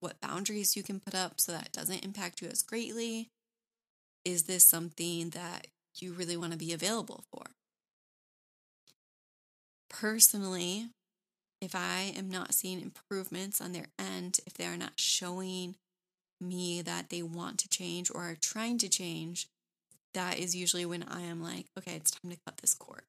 what 0.00 0.20
boundaries 0.20 0.76
you 0.76 0.82
can 0.82 1.00
put 1.00 1.14
up 1.14 1.40
so 1.40 1.52
that 1.52 1.72
doesn't 1.72 2.04
impact 2.04 2.40
you 2.40 2.48
as 2.48 2.62
greatly. 2.62 3.28
Is 4.24 4.44
this 4.44 4.66
something 4.66 5.30
that 5.30 5.66
you 5.96 6.12
really 6.12 6.36
want 6.36 6.52
to 6.52 6.58
be 6.58 6.72
available 6.72 7.24
for? 7.32 7.44
Personally, 9.88 10.86
if 11.60 11.74
I 11.74 12.12
am 12.16 12.30
not 12.30 12.54
seeing 12.54 12.80
improvements 12.80 13.60
on 13.60 13.72
their 13.72 13.86
end, 13.98 14.40
if 14.46 14.54
they 14.54 14.64
are 14.64 14.76
not 14.76 14.92
showing 14.96 15.74
me 16.40 16.80
that 16.80 17.10
they 17.10 17.22
want 17.22 17.58
to 17.58 17.68
change 17.68 18.10
or 18.10 18.22
are 18.22 18.36
trying 18.40 18.78
to 18.78 18.88
change, 18.88 19.46
that 20.14 20.38
is 20.38 20.56
usually 20.56 20.86
when 20.86 21.02
I 21.02 21.22
am 21.22 21.42
like, 21.42 21.66
okay, 21.78 21.94
it's 21.94 22.10
time 22.10 22.30
to 22.30 22.38
cut 22.46 22.58
this 22.58 22.74
cord 22.74 23.02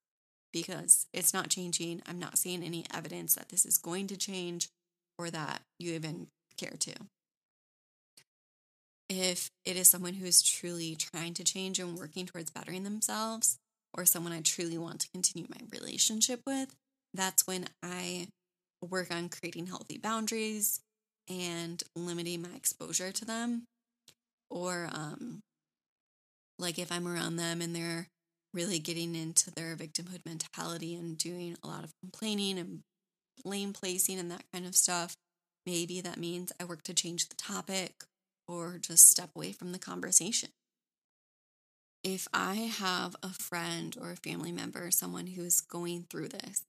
because 0.53 1.07
it's 1.13 1.33
not 1.33 1.49
changing. 1.49 2.01
I'm 2.07 2.19
not 2.19 2.37
seeing 2.37 2.63
any 2.63 2.85
evidence 2.93 3.35
that 3.35 3.49
this 3.49 3.65
is 3.65 3.77
going 3.77 4.07
to 4.07 4.17
change 4.17 4.69
or 5.17 5.29
that 5.29 5.61
you 5.79 5.93
even 5.93 6.27
care 6.57 6.75
to. 6.79 6.93
If 9.09 9.49
it 9.65 9.75
is 9.75 9.89
someone 9.89 10.13
who 10.13 10.25
is 10.25 10.41
truly 10.41 10.95
trying 10.95 11.33
to 11.35 11.43
change 11.43 11.79
and 11.79 11.97
working 11.97 12.25
towards 12.25 12.49
bettering 12.49 12.83
themselves, 12.83 13.57
or 13.93 14.05
someone 14.05 14.31
I 14.31 14.41
truly 14.41 14.77
want 14.77 15.01
to 15.01 15.09
continue 15.09 15.47
my 15.49 15.65
relationship 15.69 16.41
with, 16.45 16.73
that's 17.13 17.45
when 17.45 17.65
I 17.83 18.27
work 18.81 19.13
on 19.13 19.29
creating 19.29 19.67
healthy 19.67 19.97
boundaries 19.97 20.79
and 21.29 21.83
limiting 21.95 22.41
my 22.41 22.55
exposure 22.55 23.11
to 23.11 23.25
them. 23.25 23.63
Or, 24.49 24.89
um, 24.93 25.41
like 26.61 26.79
if 26.79 26.91
I'm 26.91 27.07
around 27.07 27.35
them 27.35 27.61
and 27.61 27.75
they're 27.75 28.07
really 28.53 28.79
getting 28.79 29.15
into 29.15 29.51
their 29.51 29.75
victimhood 29.75 30.25
mentality 30.25 30.95
and 30.95 31.17
doing 31.17 31.57
a 31.63 31.67
lot 31.67 31.83
of 31.83 31.91
complaining 32.01 32.57
and 32.59 32.81
blame 33.43 33.73
placing 33.73 34.19
and 34.19 34.29
that 34.31 34.43
kind 34.53 34.65
of 34.65 34.75
stuff, 34.75 35.15
Maybe 35.65 36.01
that 36.01 36.17
means 36.17 36.51
I 36.59 36.65
work 36.65 36.83
to 36.83 36.93
change 36.93 37.29
the 37.29 37.35
topic 37.35 38.03
or 38.47 38.77
just 38.79 39.09
step 39.09 39.29
away 39.35 39.51
from 39.51 39.71
the 39.71 39.79
conversation. 39.79 40.49
If 42.03 42.27
I 42.33 42.55
have 42.55 43.15
a 43.21 43.29
friend 43.29 43.95
or 44.01 44.11
a 44.11 44.15
family 44.15 44.51
member, 44.51 44.89
someone 44.89 45.27
who 45.27 45.43
is 45.43 45.61
going 45.61 46.07
through 46.09 46.29
this, 46.29 46.63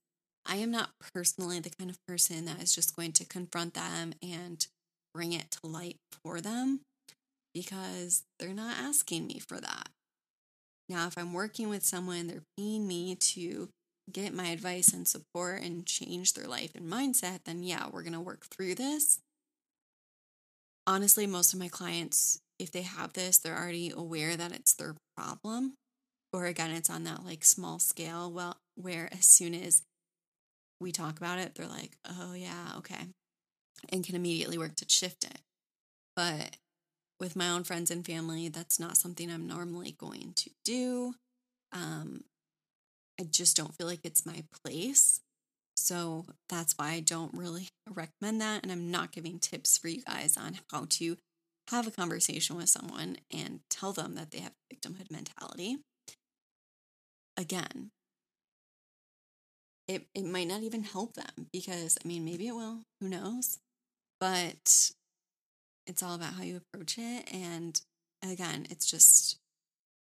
I 0.45 0.57
am 0.57 0.69
not 0.69 0.91
personally 1.13 1.59
the 1.59 1.71
kind 1.71 1.89
of 1.89 1.97
person 2.07 2.45
that 2.45 2.61
is 2.61 2.75
just 2.75 2.95
going 2.95 3.13
to 3.13 3.25
confront 3.25 3.73
them 3.73 4.13
and 4.21 4.65
bring 5.13 5.33
it 5.33 5.49
to 5.51 5.67
light 5.67 5.97
for 6.23 6.39
them 6.39 6.81
because 7.53 8.23
they're 8.39 8.53
not 8.53 8.77
asking 8.77 9.27
me 9.27 9.39
for 9.39 9.59
that. 9.59 9.89
Now, 10.89 11.07
if 11.07 11.17
I'm 11.17 11.33
working 11.33 11.69
with 11.69 11.85
someone, 11.85 12.27
they're 12.27 12.43
paying 12.57 12.87
me 12.87 13.15
to 13.15 13.69
get 14.11 14.33
my 14.33 14.47
advice 14.47 14.93
and 14.93 15.07
support 15.07 15.61
and 15.61 15.85
change 15.85 16.33
their 16.33 16.47
life 16.47 16.75
and 16.75 16.91
mindset, 16.91 17.39
then 17.45 17.63
yeah, 17.63 17.87
we're 17.91 18.03
going 18.03 18.13
to 18.13 18.19
work 18.19 18.45
through 18.45 18.75
this. 18.75 19.19
Honestly, 20.85 21.25
most 21.25 21.53
of 21.53 21.59
my 21.59 21.69
clients, 21.69 22.39
if 22.59 22.71
they 22.71 22.81
have 22.81 23.13
this, 23.13 23.37
they're 23.37 23.57
already 23.57 23.91
aware 23.95 24.35
that 24.35 24.51
it's 24.51 24.73
their 24.73 24.95
problem. 25.15 25.75
Or 26.33 26.45
again, 26.45 26.71
it's 26.71 26.89
on 26.89 27.03
that 27.05 27.23
like 27.23 27.45
small 27.45 27.79
scale, 27.79 28.31
well, 28.31 28.57
where 28.75 29.07
as 29.17 29.25
soon 29.25 29.53
as 29.53 29.83
we 30.81 30.91
talk 30.91 31.17
about 31.17 31.39
it, 31.39 31.55
they're 31.55 31.67
like, 31.67 31.95
oh 32.05 32.33
yeah, 32.33 32.73
okay, 32.77 33.07
and 33.89 34.03
can 34.03 34.15
immediately 34.15 34.57
work 34.57 34.75
to 34.75 34.85
shift 34.89 35.23
it. 35.23 35.39
But 36.15 36.57
with 37.23 37.35
my 37.37 37.49
own 37.49 37.63
friends 37.63 37.89
and 37.89 38.05
family, 38.05 38.49
that's 38.49 38.79
not 38.79 38.97
something 38.97 39.31
I'm 39.31 39.47
normally 39.47 39.95
going 39.97 40.33
to 40.35 40.49
do. 40.65 41.15
Um, 41.71 42.25
I 43.19 43.23
just 43.23 43.55
don't 43.55 43.73
feel 43.75 43.87
like 43.87 44.01
it's 44.03 44.25
my 44.25 44.43
place. 44.63 45.21
So 45.77 46.25
that's 46.49 46.73
why 46.77 46.91
I 46.91 46.99
don't 46.99 47.33
really 47.33 47.69
recommend 47.89 48.41
that. 48.41 48.63
And 48.63 48.71
I'm 48.71 48.91
not 48.91 49.13
giving 49.13 49.39
tips 49.39 49.77
for 49.77 49.87
you 49.87 50.01
guys 50.01 50.35
on 50.35 50.59
how 50.69 50.85
to 50.89 51.17
have 51.69 51.87
a 51.87 51.91
conversation 51.91 52.57
with 52.57 52.67
someone 52.67 53.17
and 53.33 53.61
tell 53.69 53.93
them 53.93 54.15
that 54.15 54.31
they 54.31 54.39
have 54.39 54.51
victimhood 54.71 55.09
mentality. 55.09 55.77
Again, 57.37 57.91
it, 59.87 60.07
it 60.13 60.25
might 60.25 60.47
not 60.47 60.61
even 60.61 60.83
help 60.83 61.13
them 61.13 61.47
because, 61.53 61.97
I 62.03 62.07
mean, 62.07 62.25
maybe 62.25 62.47
it 62.47 62.55
will, 62.55 62.79
who 62.99 63.07
knows? 63.07 63.59
But 64.19 64.91
it's 65.87 66.03
all 66.03 66.15
about 66.15 66.33
how 66.33 66.43
you 66.43 66.57
approach 66.57 66.97
it. 66.97 67.29
And 67.33 67.79
again, 68.23 68.67
it's 68.69 68.89
just 68.89 69.37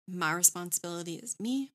my 0.07 0.33
responsibility 0.33 1.15
is 1.15 1.39
me 1.39 1.71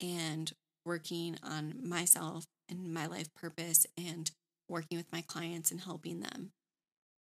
and 0.00 0.52
working 0.84 1.36
on 1.42 1.74
myself 1.82 2.44
and 2.68 2.92
my 2.92 3.06
life 3.06 3.28
purpose 3.34 3.86
and 3.96 4.30
working 4.68 4.98
with 4.98 5.12
my 5.12 5.22
clients 5.22 5.70
and 5.70 5.80
helping 5.80 6.20
them 6.20 6.50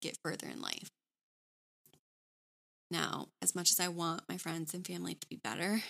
get 0.01 0.17
further 0.23 0.47
in 0.47 0.61
life. 0.61 0.89
Now, 2.89 3.27
as 3.41 3.53
much 3.55 3.71
as 3.71 3.79
I 3.79 3.89
want 3.89 4.23
my 4.29 4.37
friends 4.37 4.73
and 4.73 4.85
family 4.85 5.15
to 5.15 5.27
be 5.27 5.35
better, 5.35 5.81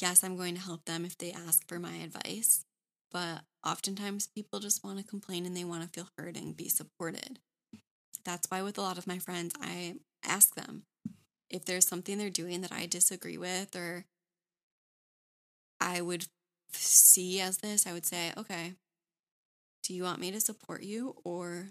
yes, 0.00 0.24
I'm 0.24 0.36
going 0.36 0.54
to 0.54 0.60
help 0.60 0.84
them 0.84 1.04
if 1.04 1.16
they 1.18 1.32
ask 1.32 1.66
for 1.68 1.78
my 1.78 1.96
advice. 1.96 2.64
But 3.12 3.42
oftentimes 3.64 4.28
people 4.34 4.58
just 4.58 4.82
want 4.82 4.98
to 4.98 5.04
complain 5.04 5.46
and 5.46 5.56
they 5.56 5.64
want 5.64 5.82
to 5.82 5.88
feel 5.88 6.08
heard 6.18 6.36
and 6.36 6.56
be 6.56 6.68
supported. 6.68 7.38
That's 8.24 8.50
why, 8.50 8.62
with 8.62 8.78
a 8.78 8.82
lot 8.82 8.98
of 8.98 9.06
my 9.06 9.18
friends, 9.18 9.54
I 9.60 9.96
ask 10.24 10.54
them 10.54 10.84
if 11.50 11.64
there's 11.64 11.86
something 11.86 12.18
they're 12.18 12.30
doing 12.30 12.62
that 12.62 12.72
I 12.72 12.86
disagree 12.86 13.38
with 13.38 13.76
or 13.76 14.04
I 15.80 16.00
would 16.00 16.26
see 16.72 17.40
as 17.40 17.58
this, 17.58 17.86
I 17.86 17.92
would 17.92 18.06
say, 18.06 18.32
okay, 18.36 18.74
do 19.82 19.94
you 19.94 20.02
want 20.02 20.20
me 20.20 20.30
to 20.32 20.40
support 20.40 20.82
you 20.82 21.14
or 21.24 21.68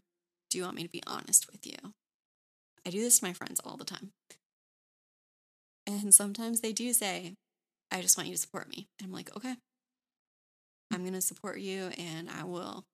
do 0.50 0.58
you 0.58 0.64
want 0.64 0.76
me 0.76 0.84
to 0.84 0.90
be 0.90 1.02
honest 1.08 1.52
with 1.52 1.66
you? 1.66 1.94
I 2.86 2.92
do 2.92 3.02
this 3.02 3.20
to 3.20 3.26
my 3.26 3.34
friends 3.34 3.60
all 3.66 3.76
the 3.76 3.86
time. 3.86 4.12
And 5.88 6.14
sometimes 6.14 6.62
they 6.62 6.74
do 6.74 6.94
say, 6.94 7.34
I 7.92 8.02
just 8.02 8.18
want 8.18 8.30
you 8.30 8.36
to 8.36 8.42
support 8.42 8.70
me. 8.70 8.88
And 9.00 9.08
I'm 9.08 9.14
like, 9.14 9.36
okay, 9.36 9.56
I'm 10.92 11.02
going 11.02 11.14
to 11.14 11.22
support 11.22 11.60
you 11.60 11.90
and 11.98 12.30
I 12.30 12.44
will 12.44 12.86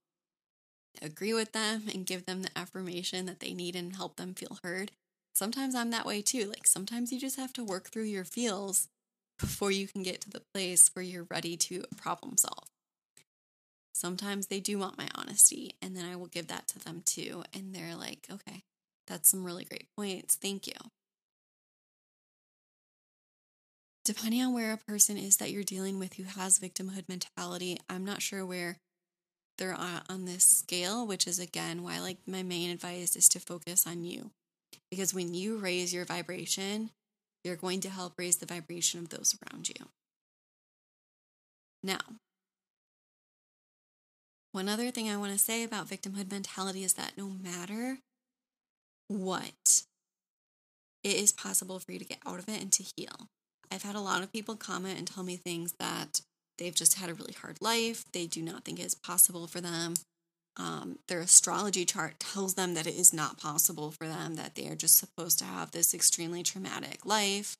agree 1.01 1.33
with 1.33 1.51
them 1.51 1.83
and 1.93 2.05
give 2.05 2.25
them 2.25 2.41
the 2.41 2.57
affirmation 2.57 3.25
that 3.25 3.39
they 3.39 3.53
need 3.53 3.75
and 3.75 3.95
help 3.95 4.17
them 4.17 4.33
feel 4.33 4.57
heard. 4.63 4.91
Sometimes 5.33 5.75
I'm 5.75 5.91
that 5.91 6.05
way 6.05 6.21
too. 6.21 6.45
Like 6.45 6.67
sometimes 6.67 7.11
you 7.11 7.19
just 7.19 7.37
have 7.37 7.53
to 7.53 7.63
work 7.63 7.89
through 7.89 8.03
your 8.03 8.25
feels 8.25 8.87
before 9.37 9.71
you 9.71 9.87
can 9.87 10.03
get 10.03 10.21
to 10.21 10.29
the 10.29 10.43
place 10.53 10.89
where 10.93 11.03
you're 11.03 11.27
ready 11.29 11.55
to 11.55 11.83
problem 11.95 12.37
solve. 12.37 12.67
Sometimes 13.93 14.47
they 14.47 14.59
do 14.59 14.77
want 14.77 14.97
my 14.97 15.09
honesty, 15.13 15.75
and 15.81 15.95
then 15.95 16.05
I 16.05 16.15
will 16.15 16.27
give 16.27 16.47
that 16.47 16.67
to 16.69 16.79
them 16.79 17.01
too. 17.05 17.43
And 17.53 17.73
they're 17.73 17.95
like, 17.97 18.27
okay, 18.31 18.63
that's 19.07 19.29
some 19.29 19.43
really 19.43 19.65
great 19.65 19.87
points. 19.95 20.35
Thank 20.35 20.67
you. 20.67 20.73
Depending 24.05 24.41
on 24.41 24.53
where 24.53 24.71
a 24.71 24.77
person 24.77 25.17
is 25.17 25.35
that 25.37 25.51
you're 25.51 25.63
dealing 25.63 25.99
with 25.99 26.13
who 26.13 26.23
has 26.23 26.59
victimhood 26.59 27.09
mentality, 27.09 27.77
I'm 27.89 28.05
not 28.05 28.21
sure 28.21 28.45
where 28.45 28.77
they're 29.59 29.77
on 30.09 30.25
this 30.25 30.43
scale, 30.43 31.05
which 31.05 31.27
is 31.27 31.37
again 31.37 31.83
why 31.83 31.99
like 31.99 32.17
my 32.25 32.41
main 32.41 32.71
advice 32.71 33.15
is 33.15 33.29
to 33.29 33.39
focus 33.39 33.85
on 33.85 34.03
you. 34.03 34.31
Because 34.89 35.13
when 35.13 35.35
you 35.35 35.57
raise 35.57 35.93
your 35.93 36.05
vibration, 36.05 36.89
you're 37.43 37.55
going 37.55 37.81
to 37.81 37.89
help 37.89 38.13
raise 38.17 38.37
the 38.37 38.47
vibration 38.47 38.99
of 38.99 39.09
those 39.09 39.37
around 39.51 39.69
you. 39.69 39.85
Now, 41.83 41.99
one 44.51 44.67
other 44.67 44.89
thing 44.89 45.09
I 45.09 45.17
want 45.17 45.31
to 45.31 45.37
say 45.37 45.63
about 45.63 45.87
victimhood 45.87 46.31
mentality 46.31 46.83
is 46.83 46.93
that 46.93 47.13
no 47.17 47.27
matter 47.29 47.99
what, 49.07 49.83
it 51.03 51.15
is 51.15 51.31
possible 51.31 51.79
for 51.79 51.91
you 51.91 51.99
to 51.99 52.05
get 52.05 52.19
out 52.25 52.39
of 52.39 52.49
it 52.49 52.61
and 52.61 52.71
to 52.73 52.83
heal. 52.97 53.29
I've 53.71 53.83
had 53.83 53.95
a 53.95 54.01
lot 54.01 54.23
of 54.23 54.33
people 54.33 54.55
comment 54.55 54.97
and 54.97 55.07
tell 55.07 55.23
me 55.23 55.37
things 55.37 55.73
that 55.79 56.21
they've 56.59 56.75
just 56.75 56.99
had 56.99 57.09
a 57.09 57.13
really 57.13 57.33
hard 57.33 57.57
life. 57.61 58.05
They 58.11 58.27
do 58.27 58.41
not 58.41 58.63
think 58.63 58.79
it's 58.79 58.95
possible 58.95 59.47
for 59.47 59.61
them. 59.61 59.95
Um, 60.57 60.99
their 61.07 61.21
astrology 61.21 61.85
chart 61.85 62.19
tells 62.19 62.55
them 62.55 62.73
that 62.73 62.85
it 62.85 62.95
is 62.95 63.13
not 63.13 63.39
possible 63.39 63.91
for 63.91 64.07
them, 64.07 64.35
that 64.35 64.55
they 64.55 64.67
are 64.67 64.75
just 64.75 64.97
supposed 64.97 65.39
to 65.39 65.45
have 65.45 65.71
this 65.71 65.93
extremely 65.93 66.43
traumatic 66.43 67.05
life. 67.05 67.55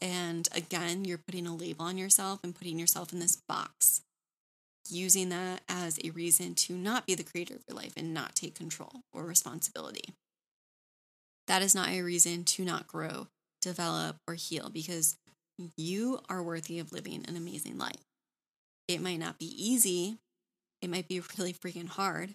And 0.00 0.48
again, 0.54 1.04
you're 1.04 1.18
putting 1.18 1.46
a 1.46 1.54
label 1.54 1.84
on 1.84 1.98
yourself 1.98 2.40
and 2.44 2.54
putting 2.54 2.78
yourself 2.78 3.12
in 3.12 3.18
this 3.18 3.36
box, 3.48 4.02
using 4.88 5.28
that 5.30 5.62
as 5.68 5.98
a 6.04 6.10
reason 6.10 6.54
to 6.54 6.74
not 6.74 7.06
be 7.06 7.14
the 7.14 7.24
creator 7.24 7.54
of 7.54 7.64
your 7.68 7.76
life 7.76 7.94
and 7.96 8.14
not 8.14 8.36
take 8.36 8.54
control 8.54 9.02
or 9.12 9.24
responsibility. 9.24 10.14
That 11.48 11.62
is 11.62 11.74
not 11.74 11.88
a 11.88 12.02
reason 12.02 12.44
to 12.44 12.64
not 12.64 12.86
grow, 12.86 13.26
develop, 13.60 14.16
or 14.28 14.34
heal 14.34 14.70
because 14.70 15.16
you 15.76 16.20
are 16.28 16.42
worthy 16.42 16.78
of 16.78 16.92
living 16.92 17.24
an 17.26 17.36
amazing 17.36 17.76
life. 17.76 18.09
It 18.90 19.00
might 19.00 19.20
not 19.20 19.38
be 19.38 19.46
easy, 19.46 20.18
it 20.82 20.90
might 20.90 21.06
be 21.08 21.20
really 21.38 21.52
freaking 21.52 21.88
hard. 21.88 22.34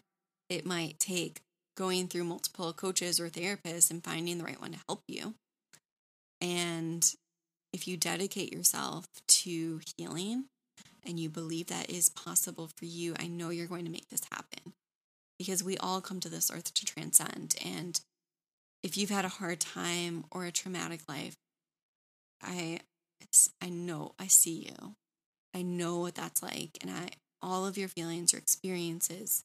It 0.50 0.65
might 0.65 1.00
take 1.00 1.41
going 1.76 2.08
through 2.08 2.24
multiple 2.24 2.72
coaches 2.72 3.20
or 3.20 3.30
therapists 3.30 3.91
and 3.91 4.04
finding 4.04 4.38
the 4.38 4.44
right 4.44 4.62
one 4.62 4.72
to 4.72 4.80
help 4.88 5.04
you. 5.08 5.34
And 6.39 7.06
if 7.74 7.88
you 7.88 7.98
dedicate 7.98 8.54
yourself 8.54 9.08
to 9.28 9.82
healing 9.98 10.46
and 11.06 11.20
you 11.20 11.30
believe 11.30 11.68
that 11.68 11.89
is 11.89 12.10
possible 12.10 12.70
for 12.74 12.86
you, 12.86 13.15
I 13.20 13.28
know 13.28 13.50
you're 13.50 13.68
going 13.68 13.86
to 13.86 13.91
make 13.91 14.08
this 14.10 14.22
happen 14.32 14.74
because 15.38 15.63
we 15.63 15.78
all 15.78 16.00
come 16.00 16.20
to 16.22 16.30
this 16.30 16.50
earth 16.50 16.74
to 16.74 16.86
transcend. 16.86 17.56
And 17.65 18.00
if 18.82 18.98
you've 18.98 19.10
had 19.10 19.26
a 19.26 19.30
hard 19.30 19.60
time 19.60 20.24
or 20.32 20.46
a 20.46 20.52
traumatic 20.52 21.02
life, 21.10 21.36
I 22.41 22.80
I 23.62 23.70
know 23.70 24.13
I 24.20 24.28
see 24.28 24.70
you. 24.70 24.96
I 25.56 25.62
know 25.62 26.00
what 26.00 26.15
that's 26.15 26.44
like 26.44 26.78
and 26.82 26.91
I 26.91 27.10
all 27.41 27.65
of 27.65 27.78
your 27.78 27.88
feelings, 27.88 28.34
your 28.34 28.39
experiences, 28.39 29.44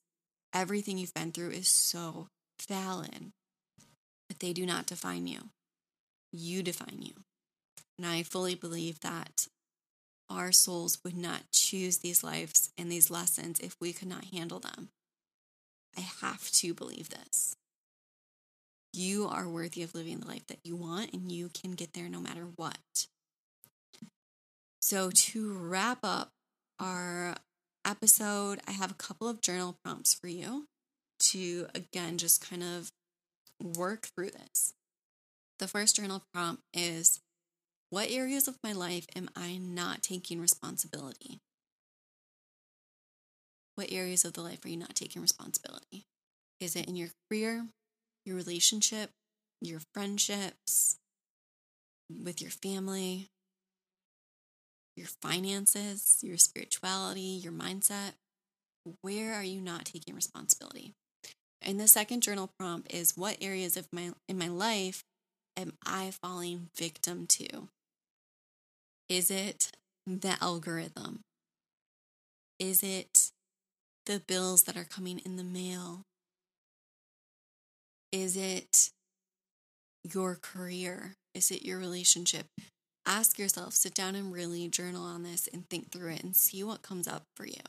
everything 0.54 0.98
you've 0.98 1.14
been 1.14 1.32
through 1.32 1.50
is 1.50 1.68
so 1.68 2.28
valid. 2.66 3.32
But 4.28 4.40
they 4.40 4.52
do 4.52 4.64
not 4.64 4.86
define 4.86 5.26
you. 5.26 5.50
You 6.32 6.62
define 6.62 7.00
you. 7.02 7.12
And 7.98 8.06
I 8.06 8.22
fully 8.22 8.54
believe 8.54 9.00
that 9.00 9.48
our 10.30 10.50
souls 10.50 10.98
would 11.04 11.16
not 11.16 11.50
choose 11.52 11.98
these 11.98 12.24
lives 12.24 12.70
and 12.78 12.90
these 12.90 13.10
lessons 13.10 13.60
if 13.60 13.76
we 13.80 13.92
could 13.92 14.08
not 14.08 14.26
handle 14.26 14.60
them. 14.60 14.88
I 15.96 16.00
have 16.00 16.50
to 16.52 16.72
believe 16.72 17.10
this. 17.10 17.56
You 18.92 19.28
are 19.28 19.48
worthy 19.48 19.82
of 19.82 19.94
living 19.94 20.20
the 20.20 20.28
life 20.28 20.46
that 20.46 20.60
you 20.64 20.74
want, 20.74 21.12
and 21.12 21.30
you 21.30 21.50
can 21.52 21.72
get 21.72 21.92
there 21.92 22.08
no 22.08 22.20
matter 22.20 22.46
what. 22.56 23.06
So, 24.80 25.10
to 25.10 25.52
wrap 25.52 25.98
up 26.02 26.30
our 26.78 27.36
episode, 27.84 28.60
I 28.66 28.72
have 28.72 28.90
a 28.90 28.94
couple 28.94 29.28
of 29.28 29.42
journal 29.42 29.76
prompts 29.84 30.14
for 30.14 30.26
you 30.28 30.66
to, 31.20 31.66
again, 31.74 32.16
just 32.16 32.48
kind 32.48 32.62
of 32.62 32.90
work 33.62 34.08
through 34.14 34.30
this. 34.30 34.72
The 35.58 35.68
first 35.68 35.96
journal 35.96 36.24
prompt 36.32 36.62
is 36.72 37.20
What 37.90 38.10
areas 38.10 38.48
of 38.48 38.56
my 38.64 38.72
life 38.72 39.06
am 39.14 39.28
I 39.36 39.58
not 39.58 40.02
taking 40.02 40.40
responsibility? 40.40 41.40
What 43.74 43.92
areas 43.92 44.24
of 44.24 44.32
the 44.32 44.42
life 44.42 44.64
are 44.64 44.68
you 44.68 44.76
not 44.76 44.94
taking 44.94 45.20
responsibility? 45.20 46.06
Is 46.58 46.74
it 46.74 46.86
in 46.86 46.96
your 46.96 47.08
career, 47.28 47.66
your 48.24 48.36
relationship, 48.36 49.10
your 49.60 49.80
friendships, 49.92 50.96
with 52.08 52.40
your 52.40 52.50
family, 52.50 53.28
your 55.00 55.08
finances, 55.22 56.18
your 56.20 56.36
spirituality, 56.36 57.20
your 57.20 57.52
mindset. 57.52 58.12
Where 59.00 59.32
are 59.32 59.44
you 59.44 59.60
not 59.62 59.86
taking 59.86 60.14
responsibility? 60.14 60.92
And 61.62 61.80
the 61.80 61.88
second 61.88 62.22
journal 62.22 62.50
prompt 62.58 62.92
is 62.92 63.16
what 63.16 63.38
areas 63.40 63.76
of 63.78 63.88
my 63.92 64.12
in 64.28 64.38
my 64.38 64.48
life 64.48 65.02
am 65.56 65.72
I 65.86 66.12
falling 66.22 66.68
victim 66.76 67.26
to? 67.28 67.68
Is 69.08 69.30
it 69.30 69.72
the 70.06 70.36
algorithm? 70.40 71.20
Is 72.58 72.82
it 72.82 73.30
the 74.06 74.22
bills 74.26 74.64
that 74.64 74.76
are 74.76 74.84
coming 74.84 75.18
in 75.24 75.36
the 75.36 75.44
mail? 75.44 76.02
Is 78.12 78.36
it 78.36 78.90
your 80.04 80.36
career? 80.36 81.14
Is 81.34 81.50
it 81.50 81.64
your 81.64 81.78
relationship? 81.78 82.46
Ask 83.10 83.40
yourself, 83.40 83.74
sit 83.74 83.92
down 83.92 84.14
and 84.14 84.32
really 84.32 84.68
journal 84.68 85.02
on 85.04 85.24
this 85.24 85.48
and 85.52 85.68
think 85.68 85.90
through 85.90 86.12
it 86.12 86.22
and 86.22 86.36
see 86.36 86.62
what 86.62 86.82
comes 86.82 87.08
up 87.08 87.24
for 87.34 87.44
you. 87.44 87.60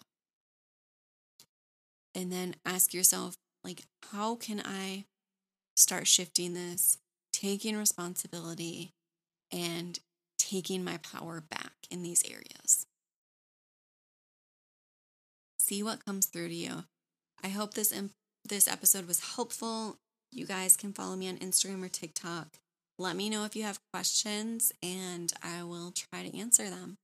And 2.13 2.32
then 2.32 2.56
ask 2.63 2.93
yourself, 2.93 3.36
like, 3.63 3.84
how 4.12 4.36
can 4.36 4.62
I 4.63 5.06
start 5.75 6.06
shifting 6.06 6.54
this, 6.54 6.99
taking 7.34 7.75
responsibility, 7.75 8.91
and 9.51 9.97
taking 10.38 10.84
my 10.84 10.97
power 10.97 11.41
back 11.41 11.73
in 11.89 12.04
these 12.04 12.23
areas? 12.30 12.86
See 15.60 15.82
what 15.82 16.06
comes 16.06 16.27
through 16.27 16.49
to 16.49 16.56
you. 16.56 16.84
I 17.43 17.47
hope 17.47 17.73
this 17.73 17.91
imp- 17.91 18.12
this 18.47 18.67
episode 18.67 19.08
was 19.08 19.36
helpful. 19.36 19.97
You 20.32 20.45
guys 20.45 20.77
can 20.77 20.93
follow 20.93 21.15
me 21.15 21.30
on 21.30 21.38
Instagram 21.38 21.84
or 21.84 21.89
TikTok 21.89 22.58
let 23.01 23.15
me 23.15 23.31
know 23.31 23.45
if 23.45 23.55
you 23.55 23.63
have 23.63 23.79
questions 23.91 24.71
and 24.83 25.33
I 25.41 25.63
will 25.63 25.91
try 25.91 26.21
to 26.21 26.37
answer 26.37 26.69
them. 26.69 26.99